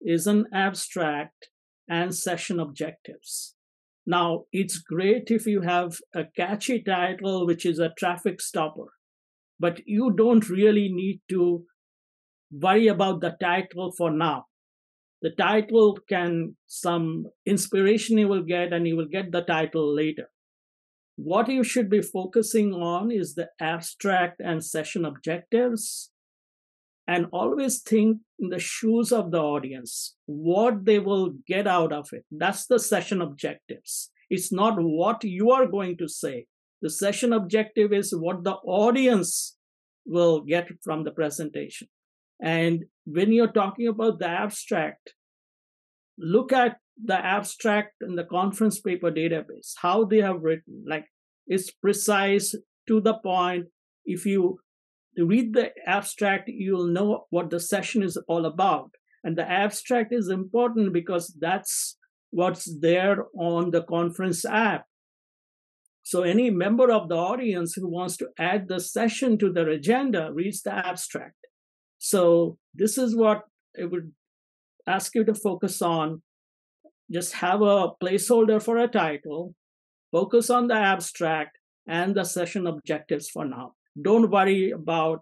is 0.02 0.28
an 0.28 0.46
abstract, 0.54 1.50
and 1.90 2.16
session 2.16 2.60
objectives. 2.60 3.56
Now, 4.06 4.46
it's 4.52 4.78
great 4.78 5.32
if 5.32 5.46
you 5.46 5.62
have 5.62 5.98
a 6.16 6.26
catchy 6.36 6.82
title, 6.82 7.46
which 7.46 7.66
is 7.66 7.80
a 7.80 7.94
traffic 7.98 8.42
stopper, 8.42 8.94
but 9.60 9.82
you 9.86 10.12
don't 10.12 10.50
really 10.50 10.90
need 10.92 11.22
to 11.30 11.66
worry 12.52 12.88
about 12.88 13.22
the 13.22 13.36
title 13.40 13.92
for 13.92 14.12
now. 14.12 14.46
The 15.22 15.32
title 15.32 15.98
can, 16.08 16.56
some 16.68 17.26
inspiration 17.46 18.18
you 18.18 18.28
will 18.28 18.44
get, 18.44 18.72
and 18.72 18.88
you 18.88 18.96
will 18.96 19.08
get 19.08 19.32
the 19.32 19.42
title 19.42 19.94
later. 19.94 20.30
What 21.18 21.50
you 21.50 21.64
should 21.64 21.90
be 21.90 22.02
focusing 22.02 22.74
on 22.74 23.12
is 23.12 23.36
the 23.36 23.50
abstract 23.60 24.40
and 24.40 24.64
session 24.64 25.04
objectives 25.04 26.09
and 27.10 27.26
always 27.32 27.82
think 27.82 28.20
in 28.38 28.50
the 28.50 28.60
shoes 28.60 29.12
of 29.12 29.32
the 29.32 29.40
audience, 29.40 30.16
what 30.28 30.86
they 30.86 31.00
will 31.00 31.34
get 31.48 31.66
out 31.66 31.92
of 31.92 32.08
it. 32.14 32.24
That's 32.30 32.68
the 32.68 32.78
session 32.78 33.20
objectives. 33.20 34.12
It's 34.30 34.52
not 34.52 34.76
what 34.80 35.24
you 35.24 35.50
are 35.50 35.66
going 35.66 35.98
to 35.98 36.08
say. 36.08 36.46
The 36.84 36.92
session 36.92 37.34
objective 37.34 37.92
is 37.94 38.16
what 38.16 38.44
the 38.44 38.58
audience 38.82 39.58
will 40.06 40.42
get 40.42 40.68
from 40.84 41.04
the 41.04 41.10
presentation. 41.10 41.88
And 42.40 42.86
when 43.06 43.34
you're 43.34 43.58
talking 43.62 43.88
about 43.88 44.20
the 44.20 44.30
abstract, 44.30 45.16
look 46.20 46.54
at 46.54 46.78
the 47.04 47.18
abstract 47.18 47.96
in 48.02 48.18
the 48.18 48.24
conference 48.24 48.80
paper 48.80 49.12
database, 49.12 49.74
how 49.82 50.06
they 50.06 50.22
have 50.22 50.44
written, 50.44 50.84
like 50.88 51.08
it's 51.48 51.72
precise 51.72 52.54
to 52.88 53.02
the 53.02 53.16
point. 53.16 53.66
If 54.06 54.28
you 54.28 54.60
read 55.18 55.54
the 55.54 55.72
abstract, 55.86 56.50
you'll 56.50 56.88
know 56.88 57.26
what 57.30 57.50
the 57.50 57.60
session 57.60 58.04
is 58.04 58.18
all 58.28 58.46
about. 58.46 58.92
And 59.24 59.38
the 59.38 59.50
abstract 59.50 60.14
is 60.14 60.30
important 60.30 60.94
because 60.94 61.36
that's 61.40 61.98
what's 62.32 62.80
there 62.80 63.26
on 63.38 63.72
the 63.72 63.84
conference 63.84 64.46
app. 64.46 64.86
So 66.04 66.24
any 66.24 66.50
member 66.50 66.92
of 66.92 67.10
the 67.10 67.16
audience 67.16 67.74
who 67.74 67.88
wants 67.88 68.18
to 68.18 68.30
add 68.40 68.68
the 68.68 68.80
session 68.80 69.38
to 69.40 69.52
their 69.52 69.70
agenda 69.70 70.32
reads 70.34 70.62
the 70.62 70.74
abstract. 70.74 71.36
So 71.98 72.58
this 72.74 72.98
is 72.98 73.16
what 73.16 73.44
I 73.80 73.86
would 73.86 74.12
ask 74.88 75.14
you 75.14 75.24
to 75.26 75.36
focus 75.36 75.82
on. 75.82 76.22
Just 77.12 77.34
have 77.34 77.62
a 77.62 77.90
placeholder 78.02 78.62
for 78.62 78.78
a 78.78 78.88
title, 78.88 79.54
focus 80.12 80.50
on 80.50 80.68
the 80.68 80.76
abstract 80.76 81.58
and 81.88 82.16
the 82.16 82.24
session 82.24 82.68
objectives 82.68 83.30
for 83.30 83.46
now. 83.46 83.74
Don't 84.02 84.30
worry 84.30 84.72
about 84.72 85.22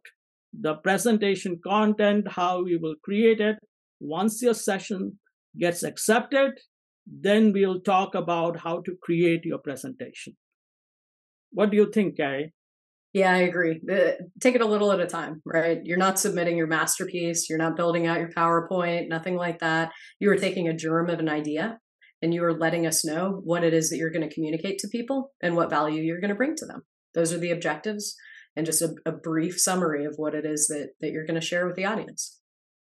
the 0.54 0.76
presentation 0.76 1.60
content, 1.64 2.28
how 2.32 2.66
you 2.66 2.80
will 2.82 2.96
create 3.04 3.40
it. 3.40 3.58
Once 4.00 4.42
your 4.42 4.54
session 4.54 5.20
gets 5.60 5.84
accepted, 5.84 6.52
then 7.06 7.54
we'll 7.54 7.82
talk 7.82 8.16
about 8.16 8.60
how 8.60 8.82
to 8.82 8.96
create 9.02 9.46
your 9.46 9.60
presentation. 9.60 10.36
What 11.52 11.72
do 11.72 11.78
you 11.78 11.90
think, 11.92 12.18
Carrie? 12.18 12.54
Yeah, 13.14 13.34
I 13.34 13.38
agree. 13.38 13.80
Uh, 13.90 14.12
take 14.42 14.56
it 14.56 14.62
a 14.62 14.66
little 14.66 14.92
at 14.92 15.00
a 15.00 15.08
time, 15.08 15.42
right? 15.46 15.80
You're 15.84 15.98
not 15.98 16.20
submitting 16.20 16.58
your 16.58 16.68
masterpiece. 16.68 17.50
You're 17.50 17.58
not 17.58 17.78
building 17.78 18.06
out 18.06 18.20
your 18.20 18.30
PowerPoint, 18.30 19.08
nothing 19.08 19.36
like 19.36 19.60
that. 19.60 19.92
You 20.20 20.30
are 20.30 20.36
taking 20.36 20.68
a 20.68 20.76
germ 20.76 21.10
of 21.10 21.20
an 21.20 21.30
idea 21.30 21.80
and 22.22 22.34
you 22.34 22.44
are 22.44 22.58
letting 22.58 22.86
us 22.86 23.06
know 23.06 23.42
what 23.44 23.64
it 23.64 23.74
is 23.74 23.90
that 23.90 23.98
you're 23.98 24.12
going 24.12 24.28
to 24.28 24.34
communicate 24.34 24.80
to 24.80 24.88
people 24.90 25.32
and 25.42 25.56
what 25.56 25.70
value 25.70 26.02
you're 26.02 26.20
going 26.20 26.30
to 26.30 26.36
bring 26.36 26.56
to 26.58 26.66
them. 26.66 26.84
Those 27.14 27.34
are 27.34 27.40
the 27.40 27.52
objectives 27.52 28.16
and 28.58 28.66
just 28.66 28.82
a, 28.82 28.94
a 29.06 29.12
brief 29.12 29.60
summary 29.60 30.04
of 30.04 30.16
what 30.18 30.34
it 30.36 30.46
is 30.46 30.68
that 30.68 30.90
that 31.00 31.12
you're 31.12 31.26
going 31.26 31.40
to 31.40 31.46
share 31.46 31.66
with 31.66 31.76
the 31.76 31.86
audience. 31.86 32.40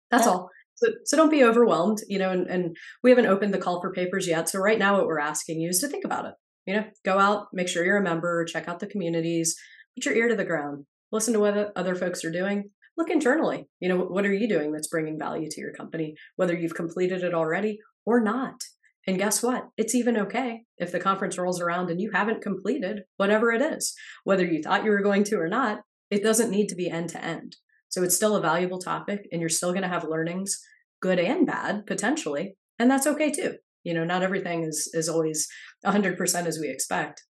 That's 0.10 0.26
yeah. 0.26 0.32
all. 0.32 0.50
So, 0.76 0.88
so 1.04 1.18
don't 1.18 1.30
be 1.30 1.44
overwhelmed, 1.44 2.00
you 2.08 2.18
know, 2.18 2.32
and, 2.32 2.48
and 2.48 2.78
we 3.04 3.10
haven't 3.10 3.26
opened 3.26 3.54
the 3.54 3.60
call 3.60 3.82
for 3.82 3.92
papers 3.92 4.28
yet. 4.28 4.48
So 4.48 4.60
right 4.60 4.80
now 4.80 4.98
what 4.98 5.08
we're 5.08 5.20
asking 5.20 5.60
you 5.60 5.70
is 5.70 5.80
to 5.80 5.90
think 5.90 6.06
about 6.06 6.26
it. 6.26 6.34
You 6.66 6.76
know, 6.76 6.86
go 7.04 7.20
out, 7.20 7.48
make 7.52 7.68
sure 7.68 7.84
you're 7.84 7.98
a 7.98 8.02
member, 8.02 8.46
check 8.46 8.70
out 8.70 8.80
the 8.80 8.88
communities, 8.88 9.58
put 9.96 10.06
your 10.06 10.16
ear 10.16 10.30
to 10.30 10.36
the 10.36 10.46
ground, 10.46 10.86
listen 11.12 11.34
to 11.34 11.40
what 11.40 11.74
other 11.76 11.96
folks 11.96 12.24
are 12.24 12.32
doing, 12.32 12.70
look 12.98 13.10
internally. 13.10 13.68
You 13.82 13.90
know, 13.90 13.98
what 13.98 14.26
are 14.26 14.34
you 14.34 14.48
doing 14.48 14.72
that's 14.72 14.88
bringing 14.88 15.20
value 15.20 15.50
to 15.50 15.62
your 15.62 15.74
company, 15.74 16.16
whether 16.38 16.56
you've 16.56 16.76
completed 16.76 17.24
it 17.24 17.34
already 17.34 17.80
or 18.06 18.22
not? 18.22 18.62
And 19.10 19.18
guess 19.18 19.42
what? 19.42 19.70
It's 19.76 19.96
even 19.96 20.18
okay 20.18 20.66
if 20.78 20.92
the 20.92 21.00
conference 21.00 21.36
rolls 21.36 21.60
around 21.60 21.90
and 21.90 22.00
you 22.00 22.12
haven't 22.14 22.44
completed 22.44 23.06
whatever 23.18 23.52
it 23.52 23.60
is, 23.60 23.96
whether 24.24 24.46
you 24.46 24.62
thought 24.62 24.84
you 24.84 24.92
were 24.92 25.02
going 25.02 25.24
to 25.24 25.40
or 25.40 25.48
not. 25.48 25.80
It 26.12 26.22
doesn't 26.22 26.52
need 26.52 26.68
to 26.68 26.76
be 26.76 26.92
end 26.92 27.10
to 27.10 27.26
end. 27.26 27.56
So 27.88 28.04
it's 28.04 28.16
still 28.16 28.36
a 28.36 28.40
valuable 28.40 28.78
topic 28.78 29.28
and 29.32 29.42
you're 29.42 29.50
still 29.50 29.72
going 29.72 29.82
to 29.82 29.88
have 29.88 30.04
learnings, 30.04 30.60
good 31.02 31.18
and 31.18 31.48
bad, 31.48 31.88
potentially. 31.88 32.56
And 32.78 32.92
that's 32.92 33.08
okay 33.08 33.32
too. 33.32 33.56
You 33.84 33.96
know, 33.96 34.04
not 34.04 34.22
everything 34.22 34.64
is, 34.64 34.88
is 34.94 35.10
always 35.10 35.48
100% 35.84 36.46
as 36.46 36.60
we 36.60 36.70
expect. 36.70 37.24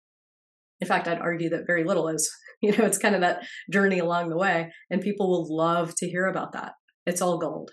In 0.80 0.88
fact, 0.88 1.06
I'd 1.06 1.20
argue 1.20 1.50
that 1.50 1.68
very 1.68 1.84
little 1.84 2.08
is. 2.08 2.28
You 2.60 2.76
know, 2.76 2.86
it's 2.86 2.98
kind 2.98 3.14
of 3.14 3.20
that 3.20 3.44
journey 3.72 4.00
along 4.00 4.30
the 4.30 4.36
way, 4.36 4.72
and 4.90 5.00
people 5.00 5.30
will 5.30 5.56
love 5.56 5.94
to 5.98 6.10
hear 6.10 6.26
about 6.26 6.54
that. 6.54 6.72
It's 7.06 7.22
all 7.22 7.38
gold. 7.38 7.70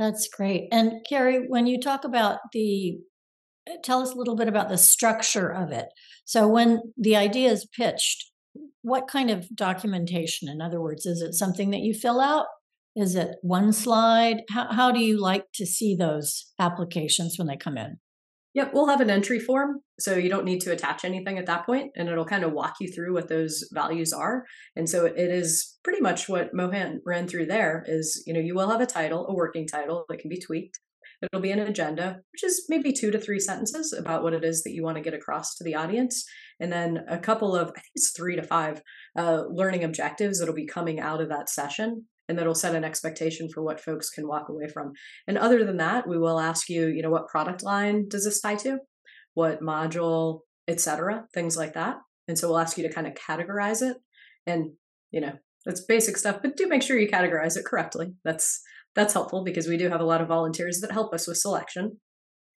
That's 0.00 0.28
great. 0.28 0.68
And 0.72 1.04
Carrie, 1.06 1.46
when 1.46 1.66
you 1.66 1.78
talk 1.78 2.04
about 2.04 2.38
the, 2.54 3.00
uh, 3.70 3.74
tell 3.84 4.00
us 4.00 4.12
a 4.12 4.16
little 4.16 4.34
bit 4.34 4.48
about 4.48 4.70
the 4.70 4.78
structure 4.78 5.50
of 5.50 5.72
it. 5.72 5.88
So 6.24 6.48
when 6.48 6.80
the 6.96 7.16
idea 7.16 7.50
is 7.50 7.66
pitched, 7.66 8.30
what 8.80 9.08
kind 9.08 9.30
of 9.30 9.54
documentation? 9.54 10.48
In 10.48 10.62
other 10.62 10.80
words, 10.80 11.04
is 11.04 11.20
it 11.20 11.34
something 11.34 11.70
that 11.72 11.82
you 11.82 11.92
fill 11.92 12.18
out? 12.18 12.46
Is 12.96 13.14
it 13.14 13.36
one 13.42 13.74
slide? 13.74 14.38
How, 14.48 14.72
how 14.72 14.90
do 14.90 15.00
you 15.00 15.20
like 15.20 15.44
to 15.56 15.66
see 15.66 15.94
those 15.94 16.46
applications 16.58 17.36
when 17.36 17.46
they 17.46 17.58
come 17.58 17.76
in? 17.76 17.98
Yep, 18.54 18.72
we'll 18.74 18.88
have 18.88 19.00
an 19.00 19.10
entry 19.10 19.38
form. 19.38 19.80
So 20.00 20.16
you 20.16 20.28
don't 20.28 20.44
need 20.44 20.60
to 20.62 20.72
attach 20.72 21.04
anything 21.04 21.38
at 21.38 21.46
that 21.46 21.64
point, 21.64 21.92
and 21.94 22.08
it'll 22.08 22.24
kind 22.24 22.42
of 22.42 22.52
walk 22.52 22.74
you 22.80 22.88
through 22.92 23.14
what 23.14 23.28
those 23.28 23.68
values 23.72 24.12
are. 24.12 24.44
And 24.74 24.88
so 24.88 25.06
it 25.06 25.16
is 25.16 25.78
pretty 25.84 26.00
much 26.00 26.28
what 26.28 26.52
Mohan 26.52 27.00
ran 27.06 27.28
through 27.28 27.46
there 27.46 27.84
is, 27.86 28.24
you 28.26 28.34
know, 28.34 28.40
you 28.40 28.54
will 28.54 28.70
have 28.70 28.80
a 28.80 28.86
title, 28.86 29.26
a 29.28 29.34
working 29.34 29.66
title 29.66 30.04
that 30.08 30.18
can 30.18 30.28
be 30.28 30.40
tweaked. 30.40 30.80
It'll 31.22 31.42
be 31.42 31.50
an 31.50 31.58
agenda, 31.58 32.20
which 32.32 32.42
is 32.42 32.64
maybe 32.68 32.92
two 32.92 33.10
to 33.10 33.18
three 33.18 33.40
sentences 33.40 33.92
about 33.92 34.22
what 34.22 34.32
it 34.32 34.42
is 34.42 34.62
that 34.62 34.72
you 34.72 34.82
want 34.82 34.96
to 34.96 35.02
get 35.02 35.14
across 35.14 35.54
to 35.56 35.64
the 35.64 35.74
audience. 35.74 36.24
And 36.58 36.72
then 36.72 37.04
a 37.08 37.18
couple 37.18 37.54
of, 37.54 37.68
I 37.68 37.72
think 37.72 37.92
it's 37.94 38.12
three 38.16 38.36
to 38.36 38.42
five 38.42 38.80
uh, 39.18 39.42
learning 39.50 39.84
objectives 39.84 40.38
that'll 40.38 40.54
be 40.54 40.66
coming 40.66 40.98
out 40.98 41.20
of 41.20 41.28
that 41.28 41.50
session 41.50 42.06
and 42.30 42.38
that'll 42.38 42.54
set 42.54 42.76
an 42.76 42.84
expectation 42.84 43.48
for 43.52 43.60
what 43.60 43.80
folks 43.80 44.08
can 44.08 44.28
walk 44.28 44.48
away 44.48 44.68
from. 44.68 44.92
And 45.26 45.36
other 45.36 45.64
than 45.64 45.78
that, 45.78 46.08
we 46.08 46.16
will 46.16 46.38
ask 46.38 46.68
you, 46.68 46.86
you 46.86 47.02
know, 47.02 47.10
what 47.10 47.26
product 47.26 47.64
line 47.64 48.08
does 48.08 48.24
this 48.24 48.40
tie 48.40 48.54
to? 48.54 48.78
What 49.34 49.60
module, 49.60 50.42
etc., 50.68 51.26
things 51.34 51.56
like 51.56 51.74
that. 51.74 51.96
And 52.28 52.38
so 52.38 52.48
we'll 52.48 52.60
ask 52.60 52.78
you 52.78 52.86
to 52.86 52.94
kind 52.94 53.08
of 53.08 53.14
categorize 53.14 53.82
it. 53.82 53.96
And, 54.46 54.70
you 55.10 55.20
know, 55.20 55.32
that's 55.66 55.84
basic 55.84 56.16
stuff, 56.16 56.38
but 56.40 56.56
do 56.56 56.68
make 56.68 56.82
sure 56.82 56.96
you 56.96 57.08
categorize 57.08 57.56
it 57.56 57.66
correctly. 57.66 58.14
That's 58.24 58.62
that's 58.94 59.12
helpful 59.12 59.42
because 59.42 59.66
we 59.66 59.76
do 59.76 59.88
have 59.88 60.00
a 60.00 60.04
lot 60.04 60.20
of 60.20 60.28
volunteers 60.28 60.80
that 60.80 60.92
help 60.92 61.12
us 61.12 61.26
with 61.26 61.36
selection. 61.36 61.98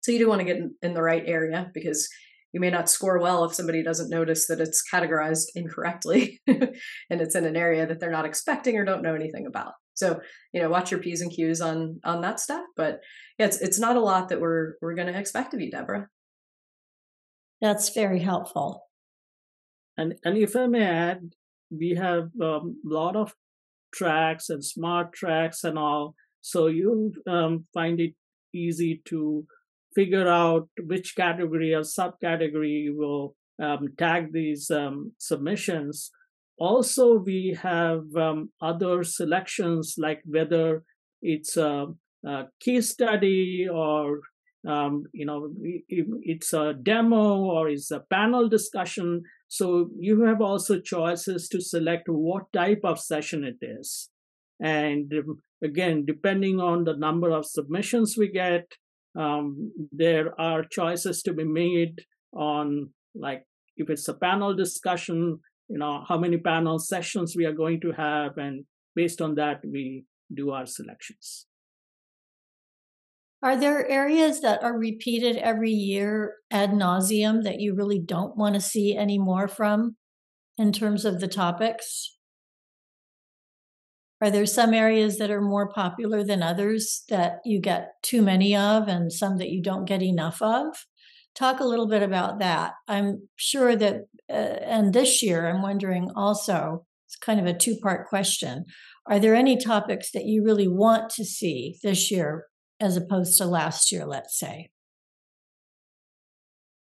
So 0.02 0.10
you 0.10 0.18
do 0.18 0.28
want 0.28 0.40
to 0.40 0.44
get 0.44 0.56
in, 0.56 0.74
in 0.82 0.94
the 0.94 1.02
right 1.02 1.22
area 1.26 1.70
because 1.72 2.08
you 2.52 2.60
may 2.60 2.70
not 2.70 2.88
score 2.88 3.20
well 3.20 3.44
if 3.44 3.54
somebody 3.54 3.82
doesn't 3.82 4.10
notice 4.10 4.46
that 4.46 4.60
it's 4.60 4.82
categorized 4.92 5.46
incorrectly 5.54 6.40
and 6.46 7.20
it's 7.20 7.34
in 7.34 7.44
an 7.44 7.56
area 7.56 7.86
that 7.86 8.00
they're 8.00 8.10
not 8.10 8.24
expecting 8.24 8.76
or 8.76 8.84
don't 8.84 9.02
know 9.02 9.14
anything 9.14 9.46
about. 9.46 9.72
So 9.94 10.20
you 10.52 10.60
know 10.62 10.70
watch 10.70 10.90
your 10.90 11.00
p's 11.00 11.20
and 11.20 11.30
q's 11.30 11.60
on 11.60 12.00
on 12.04 12.22
that 12.22 12.40
stuff 12.40 12.64
but 12.76 13.00
yeah, 13.38 13.46
it's 13.46 13.60
it's 13.60 13.78
not 13.78 13.96
a 13.96 14.00
lot 14.00 14.28
that 14.28 14.40
we're 14.40 14.74
we're 14.80 14.94
going 14.94 15.12
to 15.12 15.18
expect 15.18 15.54
of 15.54 15.60
you 15.60 15.70
deborah. 15.70 16.08
That's 17.60 17.90
very 17.90 18.20
helpful. 18.20 18.84
And 19.96 20.14
and 20.24 20.38
if 20.38 20.56
i 20.56 20.66
may 20.66 20.84
add 20.84 21.34
we 21.70 21.90
have 21.90 22.30
a 22.40 22.44
um, 22.44 22.80
lot 22.84 23.16
of 23.16 23.34
tracks 23.94 24.48
and 24.48 24.64
smart 24.64 25.12
tracks 25.12 25.62
and 25.64 25.78
all 25.78 26.14
so 26.40 26.68
you 26.68 27.12
um, 27.28 27.66
find 27.74 28.00
it 28.00 28.14
easy 28.54 29.02
to 29.06 29.46
figure 29.94 30.28
out 30.28 30.68
which 30.78 31.16
category 31.16 31.74
or 31.74 31.80
subcategory 31.80 32.84
you 32.84 32.96
will 32.96 33.34
um, 33.62 33.88
tag 33.98 34.32
these 34.32 34.70
um, 34.70 35.12
submissions. 35.18 36.10
Also, 36.58 37.18
we 37.18 37.56
have 37.62 38.04
um, 38.16 38.50
other 38.60 39.02
selections 39.02 39.94
like 39.98 40.20
whether 40.24 40.82
it's 41.22 41.56
a, 41.56 41.86
a 42.26 42.44
case 42.60 42.90
study 42.90 43.66
or 43.70 44.20
um, 44.68 45.04
you 45.14 45.24
know 45.24 45.50
it's 45.88 46.52
a 46.52 46.74
demo 46.74 47.38
or 47.38 47.68
it's 47.68 47.90
a 47.90 48.00
panel 48.10 48.48
discussion. 48.48 49.22
So 49.48 49.88
you 49.98 50.22
have 50.24 50.40
also 50.40 50.78
choices 50.80 51.48
to 51.48 51.60
select 51.60 52.08
what 52.08 52.52
type 52.52 52.82
of 52.84 53.00
session 53.00 53.42
it 53.42 53.64
is. 53.64 54.10
And 54.60 55.12
um, 55.14 55.42
again, 55.62 56.04
depending 56.06 56.60
on 56.60 56.84
the 56.84 56.96
number 56.96 57.30
of 57.30 57.46
submissions 57.46 58.16
we 58.18 58.28
get, 58.28 58.66
um, 59.18 59.72
there 59.92 60.38
are 60.40 60.64
choices 60.64 61.22
to 61.22 61.32
be 61.32 61.44
made 61.44 62.00
on 62.32 62.90
like 63.14 63.44
if 63.76 63.90
it's 63.90 64.08
a 64.08 64.14
panel 64.14 64.54
discussion 64.54 65.38
you 65.68 65.78
know 65.78 66.04
how 66.08 66.18
many 66.18 66.36
panel 66.36 66.78
sessions 66.78 67.34
we 67.36 67.44
are 67.44 67.52
going 67.52 67.80
to 67.80 67.92
have 67.92 68.36
and 68.36 68.64
based 68.94 69.20
on 69.20 69.34
that 69.34 69.60
we 69.64 70.04
do 70.32 70.50
our 70.50 70.66
selections 70.66 71.46
Are 73.42 73.56
there 73.56 73.88
areas 73.88 74.42
that 74.42 74.62
are 74.62 74.76
repeated 74.76 75.36
every 75.36 75.70
year 75.70 76.34
ad 76.50 76.70
nauseum 76.70 77.42
that 77.44 77.58
you 77.58 77.74
really 77.74 77.98
don't 77.98 78.36
want 78.36 78.54
to 78.54 78.60
see 78.60 78.94
any 78.96 79.18
more 79.18 79.48
from 79.48 79.96
in 80.58 80.72
terms 80.72 81.06
of 81.06 81.20
the 81.20 81.28
topics? 81.28 82.18
Are 84.20 84.30
there 84.30 84.46
some 84.46 84.74
areas 84.74 85.16
that 85.16 85.30
are 85.30 85.40
more 85.40 85.68
popular 85.68 86.22
than 86.22 86.42
others 86.42 87.04
that 87.08 87.40
you 87.44 87.58
get 87.58 87.94
too 88.02 88.20
many 88.20 88.54
of 88.54 88.86
and 88.86 89.10
some 89.10 89.38
that 89.38 89.50
you 89.50 89.62
don't 89.62 89.86
get 89.86 90.02
enough 90.02 90.42
of? 90.42 90.84
Talk 91.34 91.60
a 91.60 91.64
little 91.64 91.88
bit 91.88 92.02
about 92.02 92.38
that. 92.40 92.72
I'm 92.86 93.28
sure 93.36 93.74
that, 93.76 94.02
uh, 94.28 94.32
and 94.32 94.92
this 94.92 95.22
year, 95.22 95.48
I'm 95.48 95.62
wondering 95.62 96.10
also, 96.14 96.84
it's 97.06 97.16
kind 97.16 97.40
of 97.40 97.46
a 97.46 97.56
two 97.56 97.76
part 97.76 98.08
question. 98.08 98.66
Are 99.06 99.18
there 99.18 99.34
any 99.34 99.56
topics 99.56 100.10
that 100.12 100.26
you 100.26 100.44
really 100.44 100.68
want 100.68 101.10
to 101.10 101.24
see 101.24 101.78
this 101.82 102.10
year 102.10 102.46
as 102.78 102.96
opposed 102.96 103.38
to 103.38 103.46
last 103.46 103.90
year, 103.90 104.04
let's 104.04 104.38
say? 104.38 104.70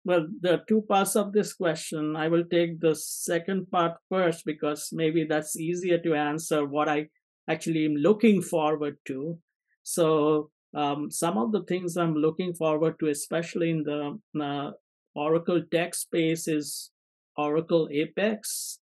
Well, 0.04 0.28
there 0.40 0.54
are 0.54 0.64
two 0.68 0.82
parts 0.82 1.16
of 1.16 1.32
this 1.32 1.52
question. 1.52 2.14
I 2.14 2.28
will 2.28 2.44
take 2.44 2.80
the 2.80 2.94
second 2.94 3.68
part 3.72 3.94
first 4.08 4.44
because 4.46 4.90
maybe 4.92 5.26
that's 5.28 5.58
easier 5.58 5.98
to 5.98 6.14
answer 6.14 6.64
what 6.64 6.88
I 6.88 7.08
actually 7.48 7.84
am 7.84 7.94
looking 7.94 8.42
forward 8.42 8.98
to. 9.06 9.38
So, 9.82 10.50
um, 10.74 11.10
some 11.10 11.38
of 11.38 11.52
the 11.52 11.62
things 11.62 11.96
I'm 11.96 12.14
looking 12.14 12.52
forward 12.54 12.98
to, 13.00 13.08
especially 13.08 13.70
in 13.70 13.82
the 13.84 14.18
uh, 14.42 14.72
Oracle 15.14 15.62
tech 15.70 15.94
space, 15.94 16.48
is 16.48 16.90
Oracle 17.36 17.88
Apex 17.92 18.78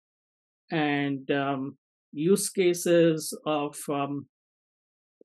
and 0.71 1.29
um, 1.31 1.77
use 2.11 2.49
cases 2.49 3.37
of 3.45 3.77
um, 3.89 4.27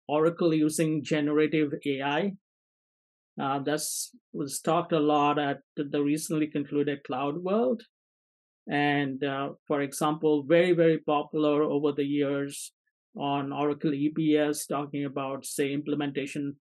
Oracle 0.07 0.53
using 0.55 1.03
generative 1.03 1.73
AI. 1.87 2.33
Uh, 3.41 3.61
was 4.33 4.61
talked 4.61 4.93
a 4.93 5.01
lot 5.01 5.39
at 5.39 5.61
the 5.77 6.03
recently 6.03 6.47
concluded 6.47 7.03
Cloud 7.05 7.39
World. 7.39 7.83
And 8.69 9.25
uh, 9.25 9.51
for 9.67 9.81
example, 9.81 10.45
very, 10.47 10.73
very 10.73 10.99
popular 10.99 11.63
over 11.63 11.93
the 11.93 12.05
years 12.05 12.73
on 13.17 13.53
Oracle 13.53 13.91
EBS, 13.91 14.69
talking 14.69 15.05
about, 15.05 15.45
say, 15.45 15.73
implementation 15.73 16.57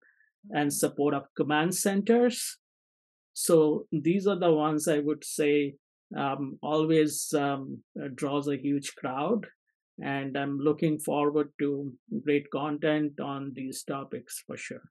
and 0.52 0.74
support 0.74 1.14
of 1.14 1.24
command 1.36 1.76
centers. 1.76 2.58
So 3.34 3.86
these 3.92 4.28
are 4.28 4.40
the 4.40 4.54
ones 4.54 4.88
I 4.88 5.00
would 5.00 5.24
say 5.24 5.76
um, 6.18 6.58
always 6.62 7.34
um, 7.34 7.84
draws 8.16 8.48
a 8.48 8.58
huge 8.58 8.96
crowd. 8.96 9.46
And 10.02 10.38
I'm 10.38 10.58
looking 10.58 10.98
forward 10.98 11.50
to 11.60 11.92
great 12.24 12.50
content 12.52 13.20
on 13.20 13.52
these 13.54 13.84
topics 13.84 14.44
for 14.48 14.56
sure. 14.56 14.84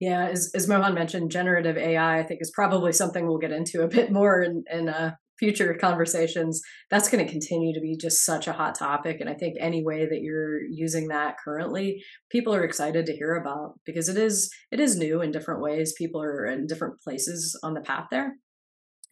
Yeah, 0.00 0.26
as, 0.28 0.50
as 0.54 0.68
Mohan 0.68 0.94
mentioned, 0.94 1.30
generative 1.30 1.78
AI, 1.78 2.18
I 2.18 2.22
think, 2.22 2.42
is 2.42 2.50
probably 2.50 2.92
something 2.92 3.26
we'll 3.26 3.38
get 3.38 3.52
into 3.52 3.82
a 3.82 3.88
bit 3.88 4.12
more 4.12 4.42
in, 4.42 4.64
in 4.70 4.88
uh, 4.88 5.14
future 5.38 5.76
conversations. 5.80 6.60
That's 6.90 7.08
going 7.08 7.24
to 7.24 7.30
continue 7.30 7.74
to 7.74 7.80
be 7.80 7.96
just 7.96 8.24
such 8.24 8.46
a 8.46 8.52
hot 8.52 8.74
topic. 8.74 9.18
And 9.20 9.28
I 9.28 9.34
think 9.34 9.56
any 9.60 9.84
way 9.84 10.06
that 10.06 10.20
you're 10.22 10.62
using 10.62 11.08
that 11.08 11.36
currently, 11.42 12.02
people 12.30 12.54
are 12.54 12.64
excited 12.64 13.06
to 13.06 13.16
hear 13.16 13.34
about 13.36 13.78
because 13.84 14.08
it 14.08 14.16
is 14.16 14.50
it 14.70 14.80
is 14.80 14.96
new 14.96 15.22
in 15.22 15.32
different 15.32 15.62
ways. 15.62 15.94
People 15.96 16.22
are 16.22 16.46
in 16.46 16.66
different 16.66 17.00
places 17.00 17.58
on 17.62 17.74
the 17.74 17.80
path 17.80 18.06
there. 18.10 18.34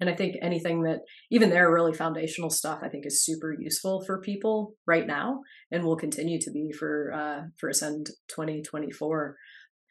And 0.01 0.11
I 0.11 0.15
think 0.15 0.35
anything 0.43 0.83
that 0.83 1.01
even 1.31 1.51
there 1.51 1.71
really 1.71 1.93
foundational 1.93 2.51
stuff 2.51 2.81
I 2.83 2.89
think 2.89 3.07
is 3.07 3.25
super 3.25 3.55
useful 3.57 4.03
for 4.05 4.21
people 4.21 4.75
right 4.87 5.07
now 5.07 5.41
and 5.71 5.85
will 5.85 5.97
continue 5.97 6.41
to 6.41 6.51
be 6.51 6.73
for 6.73 7.13
uh, 7.13 7.43
for 7.59 7.69
Ascend 7.69 8.09
2024 8.29 9.37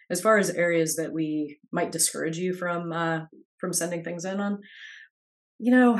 as 0.09 0.21
far 0.21 0.37
as 0.37 0.49
areas 0.49 0.95
that 0.95 1.13
we 1.13 1.59
might 1.71 1.91
discourage 1.91 2.37
you 2.37 2.53
from 2.53 2.91
uh, 2.91 3.21
from 3.59 3.73
sending 3.73 4.03
things 4.03 4.25
in 4.25 4.41
on, 4.41 4.59
you 5.63 5.71
know, 5.71 5.97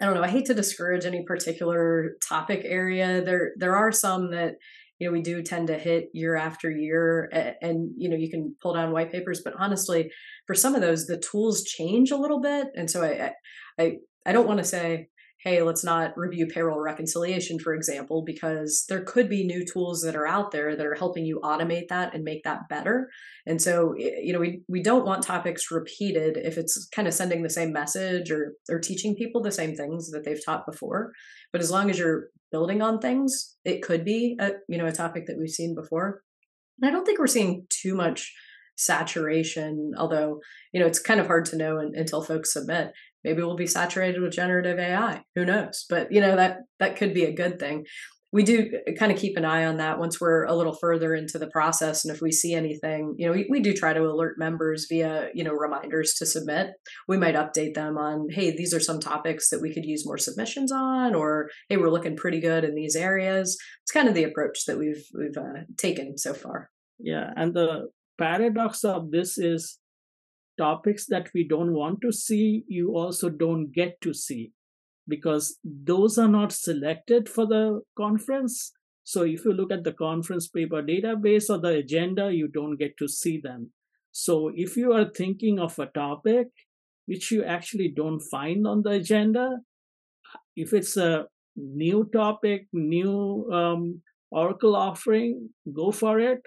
I 0.00 0.04
don't 0.04 0.14
know. 0.14 0.22
I 0.22 0.28
hate 0.28 0.44
to 0.44 0.54
discourage 0.54 1.04
any 1.04 1.24
particular 1.24 2.12
topic 2.22 2.62
area. 2.64 3.20
There 3.20 3.50
there 3.56 3.74
are 3.74 3.90
some 3.90 4.30
that 4.30 4.54
you 5.00 5.08
know 5.08 5.12
we 5.12 5.22
do 5.22 5.42
tend 5.42 5.66
to 5.66 5.78
hit 5.78 6.08
year 6.12 6.36
after 6.36 6.70
year, 6.70 7.28
and, 7.32 7.56
and 7.60 7.90
you 7.96 8.08
know 8.08 8.16
you 8.16 8.30
can 8.30 8.54
pull 8.62 8.74
down 8.74 8.92
white 8.92 9.10
papers. 9.10 9.40
But 9.44 9.54
honestly, 9.58 10.12
for 10.46 10.54
some 10.54 10.76
of 10.76 10.82
those, 10.82 11.06
the 11.06 11.18
tools 11.18 11.64
change 11.64 12.12
a 12.12 12.16
little 12.16 12.40
bit, 12.40 12.68
and 12.76 12.88
so 12.88 13.02
I 13.02 13.32
I 13.76 13.96
I 14.24 14.30
don't 14.30 14.46
want 14.46 14.58
to 14.58 14.64
say 14.64 15.08
hey, 15.42 15.60
let's 15.60 15.82
not 15.82 16.16
review 16.16 16.46
payroll 16.46 16.80
reconciliation, 16.80 17.58
for 17.58 17.74
example, 17.74 18.22
because 18.24 18.84
there 18.88 19.02
could 19.02 19.28
be 19.28 19.44
new 19.44 19.64
tools 19.64 20.02
that 20.02 20.14
are 20.14 20.26
out 20.26 20.52
there 20.52 20.76
that 20.76 20.86
are 20.86 20.94
helping 20.94 21.24
you 21.24 21.40
automate 21.42 21.88
that 21.88 22.14
and 22.14 22.22
make 22.22 22.44
that 22.44 22.68
better. 22.68 23.10
And 23.44 23.60
so, 23.60 23.94
you 23.96 24.32
know, 24.32 24.38
we, 24.38 24.62
we 24.68 24.82
don't 24.82 25.04
want 25.04 25.24
topics 25.24 25.70
repeated 25.72 26.36
if 26.36 26.58
it's 26.58 26.86
kind 26.94 27.08
of 27.08 27.14
sending 27.14 27.42
the 27.42 27.50
same 27.50 27.72
message 27.72 28.30
or, 28.30 28.54
or 28.70 28.78
teaching 28.78 29.16
people 29.16 29.42
the 29.42 29.50
same 29.50 29.74
things 29.74 30.10
that 30.10 30.24
they've 30.24 30.44
taught 30.44 30.64
before. 30.64 31.12
But 31.52 31.60
as 31.60 31.72
long 31.72 31.90
as 31.90 31.98
you're 31.98 32.28
building 32.52 32.80
on 32.80 33.00
things, 33.00 33.56
it 33.64 33.82
could 33.82 34.04
be 34.04 34.36
a, 34.38 34.52
you 34.68 34.78
know, 34.78 34.86
a 34.86 34.92
topic 34.92 35.26
that 35.26 35.38
we've 35.38 35.50
seen 35.50 35.74
before. 35.74 36.22
And 36.80 36.88
I 36.88 36.92
don't 36.92 37.04
think 37.04 37.18
we're 37.18 37.26
seeing 37.26 37.66
too 37.68 37.96
much 37.96 38.32
saturation 38.78 39.92
although 39.98 40.40
you 40.72 40.80
know 40.80 40.86
it's 40.86 40.98
kind 40.98 41.20
of 41.20 41.26
hard 41.26 41.44
to 41.44 41.56
know 41.56 41.78
until 41.78 42.22
folks 42.22 42.54
submit 42.54 42.90
maybe 43.24 43.42
we'll 43.42 43.56
be 43.56 43.66
saturated 43.66 44.20
with 44.20 44.32
generative 44.32 44.78
ai 44.78 45.24
who 45.34 45.44
knows? 45.44 45.86
But 45.88 46.12
you 46.12 46.20
know 46.20 46.36
that 46.36 46.60
that 46.78 46.96
could 46.96 47.14
be 47.14 47.24
a 47.24 47.34
good 47.34 47.58
thing. 47.58 47.84
We 48.34 48.44
do 48.44 48.70
kind 48.98 49.12
of 49.12 49.18
keep 49.18 49.36
an 49.36 49.44
eye 49.44 49.66
on 49.66 49.76
that 49.76 49.98
once 49.98 50.18
we're 50.18 50.44
a 50.44 50.54
little 50.54 50.72
further 50.72 51.14
into 51.14 51.38
the 51.38 51.50
process 51.50 52.02
and 52.02 52.14
if 52.14 52.22
we 52.22 52.32
see 52.32 52.54
anything 52.54 53.14
you 53.18 53.26
know 53.26 53.32
we, 53.34 53.46
we 53.50 53.60
do 53.60 53.74
try 53.74 53.92
to 53.92 54.00
alert 54.04 54.38
members 54.38 54.86
via 54.88 55.28
you 55.34 55.44
know 55.44 55.52
reminders 55.52 56.14
to 56.14 56.26
submit. 56.26 56.70
We 57.08 57.18
might 57.18 57.34
update 57.34 57.74
them 57.74 57.98
on 57.98 58.28
hey 58.30 58.56
these 58.56 58.72
are 58.72 58.80
some 58.80 59.00
topics 59.00 59.50
that 59.50 59.60
we 59.60 59.74
could 59.74 59.84
use 59.84 60.06
more 60.06 60.18
submissions 60.18 60.72
on 60.72 61.14
or 61.14 61.50
hey 61.68 61.76
we're 61.76 61.90
looking 61.90 62.16
pretty 62.16 62.40
good 62.40 62.64
in 62.64 62.74
these 62.74 62.96
areas. 62.96 63.58
It's 63.82 63.92
kind 63.92 64.08
of 64.08 64.14
the 64.14 64.24
approach 64.24 64.64
that 64.66 64.78
we've 64.78 65.04
we've 65.14 65.36
uh, 65.36 65.64
taken 65.76 66.16
so 66.16 66.32
far. 66.32 66.70
Yeah 66.98 67.30
and 67.36 67.52
the 67.54 67.88
paradox 68.18 68.84
of 68.84 69.10
this 69.10 69.36
is 69.36 69.78
topics 70.58 71.06
that 71.06 71.28
we 71.34 71.46
don't 71.46 71.72
want 71.72 72.00
to 72.02 72.12
see, 72.12 72.64
you 72.68 72.96
also 72.96 73.28
don't 73.28 73.72
get 73.72 74.00
to 74.02 74.12
see 74.12 74.52
because 75.08 75.58
those 75.64 76.18
are 76.18 76.28
not 76.28 76.52
selected 76.52 77.28
for 77.28 77.46
the 77.46 77.80
conference. 77.96 78.72
So 79.04 79.22
if 79.22 79.44
you 79.44 79.52
look 79.52 79.72
at 79.72 79.84
the 79.84 79.92
conference 79.92 80.48
paper 80.48 80.82
database 80.82 81.50
or 81.50 81.58
the 81.58 81.76
agenda, 81.78 82.32
you 82.32 82.48
don't 82.48 82.76
get 82.76 82.96
to 82.98 83.08
see 83.08 83.40
them. 83.40 83.72
So 84.12 84.52
if 84.54 84.76
you 84.76 84.92
are 84.92 85.10
thinking 85.10 85.58
of 85.58 85.78
a 85.78 85.86
topic 85.86 86.48
which 87.06 87.32
you 87.32 87.42
actually 87.42 87.92
don't 87.96 88.20
find 88.20 88.66
on 88.66 88.82
the 88.82 88.90
agenda, 88.90 89.58
if 90.54 90.72
it's 90.72 90.96
a 90.96 91.26
new 91.56 92.08
topic, 92.12 92.66
new 92.72 93.50
um, 93.52 94.02
Oracle 94.30 94.76
offering, 94.76 95.50
go 95.74 95.90
for 95.90 96.20
it. 96.20 96.40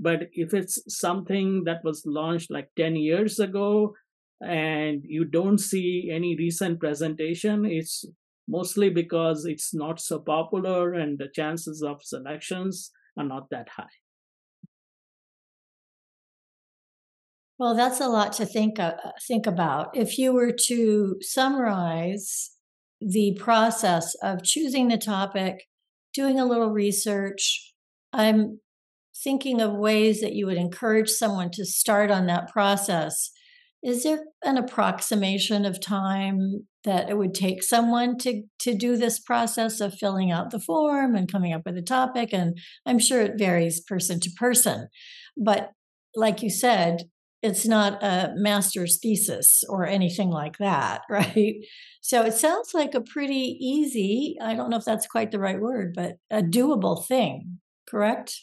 But 0.00 0.28
if 0.32 0.54
it's 0.54 0.82
something 0.88 1.64
that 1.64 1.84
was 1.84 2.06
launched 2.06 2.50
like 2.50 2.70
10 2.76 2.96
years 2.96 3.38
ago 3.38 3.94
and 4.40 5.02
you 5.04 5.26
don't 5.26 5.58
see 5.58 6.10
any 6.10 6.34
recent 6.36 6.80
presentation, 6.80 7.66
it's 7.66 8.06
mostly 8.48 8.88
because 8.88 9.44
it's 9.44 9.74
not 9.74 10.00
so 10.00 10.18
popular 10.18 10.94
and 10.94 11.18
the 11.18 11.28
chances 11.28 11.82
of 11.82 12.02
selections 12.02 12.90
are 13.18 13.24
not 13.24 13.50
that 13.50 13.68
high. 13.68 13.96
Well, 17.58 17.76
that's 17.76 18.00
a 18.00 18.08
lot 18.08 18.32
to 18.34 18.46
think 18.46 18.78
uh, 18.78 18.94
think 19.28 19.46
about. 19.46 19.94
If 19.94 20.16
you 20.16 20.32
were 20.32 20.52
to 20.68 21.16
summarize 21.20 22.52
the 23.02 23.36
process 23.38 24.14
of 24.22 24.42
choosing 24.42 24.88
the 24.88 24.96
topic, 24.96 25.64
doing 26.14 26.40
a 26.40 26.46
little 26.46 26.70
research, 26.70 27.74
I'm 28.14 28.60
thinking 29.22 29.60
of 29.60 29.72
ways 29.72 30.20
that 30.20 30.34
you 30.34 30.46
would 30.46 30.56
encourage 30.56 31.08
someone 31.08 31.50
to 31.52 31.64
start 31.64 32.10
on 32.10 32.26
that 32.26 32.48
process, 32.48 33.30
is 33.82 34.02
there 34.02 34.20
an 34.44 34.56
approximation 34.56 35.64
of 35.64 35.80
time 35.80 36.66
that 36.84 37.08
it 37.10 37.16
would 37.16 37.34
take 37.34 37.62
someone 37.62 38.16
to 38.18 38.42
to 38.58 38.74
do 38.74 38.96
this 38.96 39.18
process 39.18 39.80
of 39.80 39.94
filling 39.94 40.30
out 40.30 40.50
the 40.50 40.60
form 40.60 41.14
and 41.14 41.30
coming 41.30 41.52
up 41.52 41.62
with 41.64 41.76
a 41.76 41.82
topic? 41.82 42.32
And 42.32 42.58
i'm 42.86 42.98
sure 42.98 43.20
it 43.22 43.38
varies 43.38 43.80
person 43.80 44.20
to 44.20 44.30
person 44.36 44.88
but 45.36 45.70
like 46.14 46.42
you 46.42 46.50
said 46.50 47.02
it's 47.42 47.66
not 47.66 48.02
a 48.02 48.32
master's 48.36 48.98
thesis 49.02 49.64
or 49.70 49.86
anything 49.86 50.28
like 50.28 50.58
that 50.58 51.00
right? 51.10 51.54
So 52.02 52.22
it 52.22 52.34
sounds 52.34 52.74
like 52.74 52.94
a 52.94 53.00
pretty 53.00 53.56
easy 53.60 54.36
i 54.42 54.54
don't 54.54 54.70
know 54.70 54.78
if 54.78 54.84
that's 54.84 55.06
quite 55.06 55.30
the 55.30 55.40
right 55.40 55.60
word 55.60 55.92
but 55.94 56.16
a 56.30 56.42
doable 56.42 57.06
thing 57.06 57.60
correct 57.88 58.42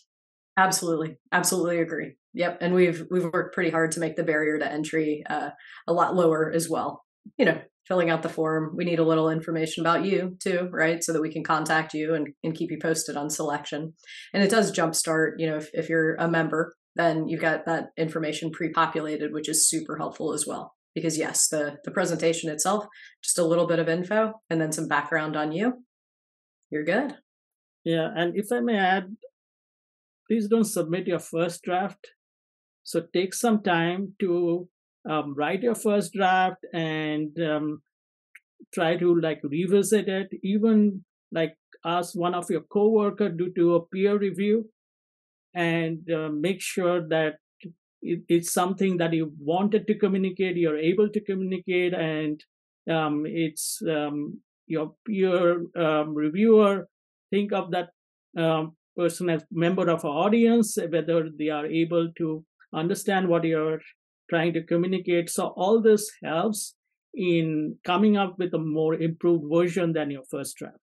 Absolutely, 0.58 1.18
absolutely 1.32 1.80
agree. 1.80 2.16
Yep, 2.34 2.58
and 2.62 2.74
we've 2.74 3.06
we've 3.12 3.26
worked 3.32 3.54
pretty 3.54 3.70
hard 3.70 3.92
to 3.92 4.00
make 4.00 4.16
the 4.16 4.24
barrier 4.24 4.58
to 4.58 4.72
entry 4.72 5.24
uh, 5.30 5.52
a 5.88 5.94
lot 5.94 6.16
lower 6.16 6.52
as 6.52 6.70
well. 6.70 7.04
You 7.38 7.46
know, 7.46 7.62
filling 7.88 8.10
out 8.10 8.24
the 8.24 8.30
form, 8.30 8.74
we 8.76 8.84
need 8.84 9.00
a 9.00 9.04
little 9.04 9.30
information 9.30 9.82
about 9.86 10.04
you 10.06 10.36
too, 10.42 10.68
right? 10.72 11.04
So 11.04 11.14
that 11.14 11.22
we 11.22 11.32
can 11.32 11.44
contact 11.44 11.94
you 11.94 12.16
and, 12.16 12.30
and 12.44 12.56
keep 12.56 12.72
you 12.72 12.80
posted 12.82 13.16
on 13.16 13.30
selection. 13.30 13.94
And 14.34 14.44
it 14.44 14.50
does 14.50 14.72
jumpstart, 14.72 15.34
you 15.38 15.48
know, 15.48 15.58
if, 15.58 15.70
if 15.74 15.90
you're 15.90 16.16
a 16.16 16.28
member, 16.28 16.74
then 16.96 17.28
you've 17.28 17.42
got 17.42 17.66
that 17.66 17.90
information 17.98 18.52
pre-populated, 18.52 19.32
which 19.34 19.50
is 19.50 19.70
super 19.70 19.98
helpful 19.98 20.34
as 20.34 20.46
well. 20.48 20.74
Because 20.96 21.18
yes, 21.18 21.48
the 21.50 21.78
the 21.86 21.92
presentation 21.92 22.50
itself, 22.50 22.88
just 23.24 23.38
a 23.38 23.46
little 23.46 23.68
bit 23.68 23.80
of 23.80 23.90
info 23.90 24.34
and 24.50 24.60
then 24.60 24.72
some 24.72 24.88
background 24.88 25.36
on 25.36 25.52
you, 25.52 25.84
you're 26.72 26.84
good. 26.84 27.16
Yeah, 27.84 28.10
and 28.16 28.36
if 28.36 28.52
I 28.52 28.60
may 28.60 28.78
add, 28.78 29.16
please 30.28 30.48
don't 30.48 30.66
submit 30.66 31.08
your 31.08 31.20
first 31.20 31.64
draft. 31.64 32.12
So 32.84 33.04
take 33.14 33.34
some 33.34 33.64
time 33.64 34.14
to 34.20 34.68
um, 35.10 35.34
write 35.36 35.64
your 35.64 35.76
first 35.76 36.14
draft 36.14 36.66
and 36.74 37.38
um, 37.42 37.82
try 38.74 38.98
to 38.98 39.20
like 39.20 39.42
revisit 39.44 40.08
it. 40.08 40.30
Even 40.44 41.04
like 41.32 41.56
ask 41.86 42.16
one 42.16 42.34
of 42.34 42.50
your 42.50 42.62
coworker 42.62 43.30
to 43.30 43.52
do 43.56 43.76
a 43.76 43.86
peer 43.86 44.18
review 44.18 44.70
and 45.54 46.10
uh, 46.12 46.30
make 46.30 46.62
sure 46.62 47.08
that 47.08 47.36
it, 48.02 48.22
it's 48.30 48.54
something 48.54 48.98
that 48.98 49.14
you 49.14 49.34
wanted 49.40 49.88
to 49.88 49.96
communicate, 49.96 50.56
you're 50.56 50.78
able 50.78 51.10
to 51.10 51.20
communicate, 51.20 51.94
and 51.94 52.44
um, 52.90 53.26
it's 53.26 53.82
um, 53.90 54.40
your 54.68 54.94
peer 55.06 55.66
um, 55.76 56.14
reviewer 56.14 56.88
think 57.32 57.52
of 57.52 57.72
that 57.72 57.90
um, 58.38 58.76
person 58.98 59.30
as 59.30 59.44
member 59.52 59.90
of 59.90 60.04
our 60.04 60.26
audience, 60.26 60.78
whether 60.90 61.30
they 61.30 61.50
are 61.50 61.66
able 61.66 62.12
to 62.18 62.44
understand 62.74 63.28
what 63.28 63.44
you're 63.44 63.80
trying 64.30 64.54
to 64.54 64.64
communicate. 64.64 65.30
So 65.30 65.54
all 65.56 65.82
this 65.82 66.12
helps 66.24 66.76
in 67.14 67.78
coming 67.86 68.18
up 68.18 68.38
with 68.38 68.54
a 68.54 68.60
more 68.60 68.96
improved 68.96 69.46
version 69.50 69.94
than 69.94 70.12
your 70.12 70.24
first 70.30 70.58
draft. 70.58 70.78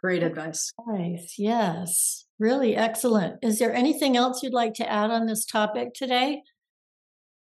Great 0.00 0.22
advice. 0.22 0.72
Nice. 0.86 1.34
Yes. 1.38 2.26
Really 2.38 2.76
excellent. 2.76 3.38
Is 3.42 3.58
there 3.58 3.74
anything 3.74 4.16
else 4.16 4.42
you'd 4.42 4.52
like 4.52 4.74
to 4.74 4.90
add 4.90 5.10
on 5.10 5.26
this 5.26 5.44
topic 5.44 5.94
today? 5.94 6.42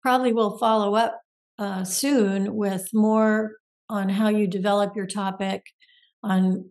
Probably 0.03 0.33
will 0.33 0.59
follow 0.59 0.95
up 0.95 1.21
uh, 1.59 1.85
soon 1.85 2.55
with 2.55 2.89
more 2.93 3.57
on 3.89 4.09
how 4.09 4.29
you 4.29 4.47
develop 4.47 4.97
your 4.97 5.07
topic, 5.07 5.65
on 6.23 6.71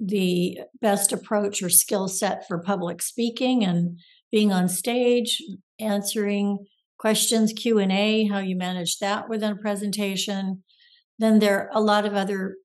the 0.00 0.60
best 0.80 1.12
approach 1.12 1.62
or 1.62 1.68
skill 1.68 2.08
set 2.08 2.48
for 2.48 2.58
public 2.58 3.02
speaking 3.02 3.64
and 3.64 3.98
being 4.32 4.52
on 4.52 4.68
stage, 4.68 5.42
answering 5.78 6.66
questions, 6.98 7.52
Q&A, 7.52 8.26
how 8.26 8.38
you 8.38 8.56
manage 8.56 8.98
that 8.98 9.28
within 9.28 9.52
a 9.52 9.56
presentation. 9.56 10.62
Then 11.18 11.38
there 11.38 11.60
are 11.60 11.70
a 11.72 11.80
lot 11.80 12.06
of 12.06 12.14
other 12.14 12.56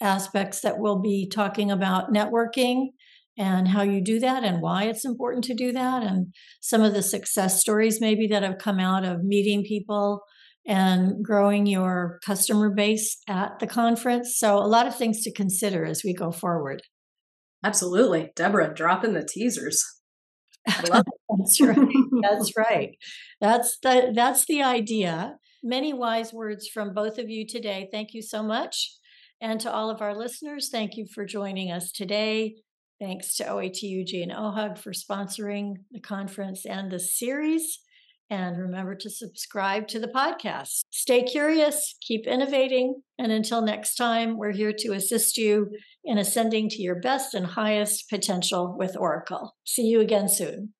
aspects 0.00 0.60
that 0.60 0.78
we'll 0.78 1.00
be 1.00 1.28
talking 1.28 1.70
about 1.70 2.12
networking 2.12 2.88
and 3.36 3.68
how 3.68 3.82
you 3.82 4.00
do 4.00 4.20
that 4.20 4.44
and 4.44 4.60
why 4.60 4.84
it's 4.84 5.04
important 5.04 5.44
to 5.44 5.54
do 5.54 5.72
that 5.72 6.02
and 6.02 6.32
some 6.60 6.82
of 6.82 6.94
the 6.94 7.02
success 7.02 7.60
stories 7.60 8.00
maybe 8.00 8.26
that 8.28 8.42
have 8.42 8.58
come 8.58 8.78
out 8.78 9.04
of 9.04 9.24
meeting 9.24 9.64
people 9.64 10.22
and 10.66 11.24
growing 11.24 11.66
your 11.66 12.20
customer 12.24 12.70
base 12.70 13.18
at 13.28 13.58
the 13.58 13.66
conference. 13.66 14.38
So, 14.38 14.56
a 14.56 14.66
lot 14.66 14.86
of 14.86 14.96
things 14.96 15.22
to 15.22 15.32
consider 15.32 15.84
as 15.84 16.02
we 16.04 16.14
go 16.14 16.30
forward. 16.30 16.82
Absolutely. 17.64 18.30
Deborah, 18.36 18.74
drop 18.74 19.04
in 19.04 19.14
the 19.14 19.24
teasers. 19.24 19.84
that's 20.66 20.90
right. 20.90 21.04
That's 22.22 22.52
right. 22.56 22.90
That's 23.40 23.78
the 23.82 24.12
that's 24.14 24.46
the 24.46 24.62
idea. 24.62 25.36
Many 25.62 25.92
wise 25.92 26.32
words 26.32 26.68
from 26.68 26.94
both 26.94 27.18
of 27.18 27.30
you 27.30 27.46
today. 27.46 27.88
Thank 27.90 28.12
you 28.12 28.22
so 28.22 28.42
much. 28.42 28.92
And 29.40 29.60
to 29.60 29.72
all 29.72 29.90
of 29.90 30.00
our 30.00 30.14
listeners, 30.14 30.68
thank 30.70 30.96
you 30.96 31.06
for 31.12 31.24
joining 31.24 31.70
us 31.70 31.90
today. 31.90 32.56
Thanks 33.00 33.36
to 33.36 33.44
OATUG 33.44 34.22
and 34.22 34.32
OHUG 34.32 34.78
for 34.78 34.92
sponsoring 34.92 35.74
the 35.90 36.00
conference 36.00 36.64
and 36.64 36.90
the 36.90 37.00
series. 37.00 37.80
And 38.30 38.58
remember 38.58 38.94
to 38.96 39.10
subscribe 39.10 39.88
to 39.88 39.98
the 39.98 40.08
podcast. 40.08 40.84
Stay 40.90 41.22
curious, 41.22 41.94
keep 42.00 42.26
innovating. 42.26 43.02
And 43.18 43.30
until 43.30 43.62
next 43.62 43.94
time, 43.94 44.36
we're 44.36 44.52
here 44.52 44.72
to 44.78 44.92
assist 44.92 45.36
you 45.36 45.70
in 46.04 46.18
ascending 46.18 46.68
to 46.70 46.82
your 46.82 47.00
best 47.00 47.34
and 47.34 47.46
highest 47.46 48.10
potential 48.10 48.76
with 48.78 48.96
Oracle. 48.96 49.54
See 49.64 49.86
you 49.86 50.00
again 50.00 50.28
soon. 50.28 50.73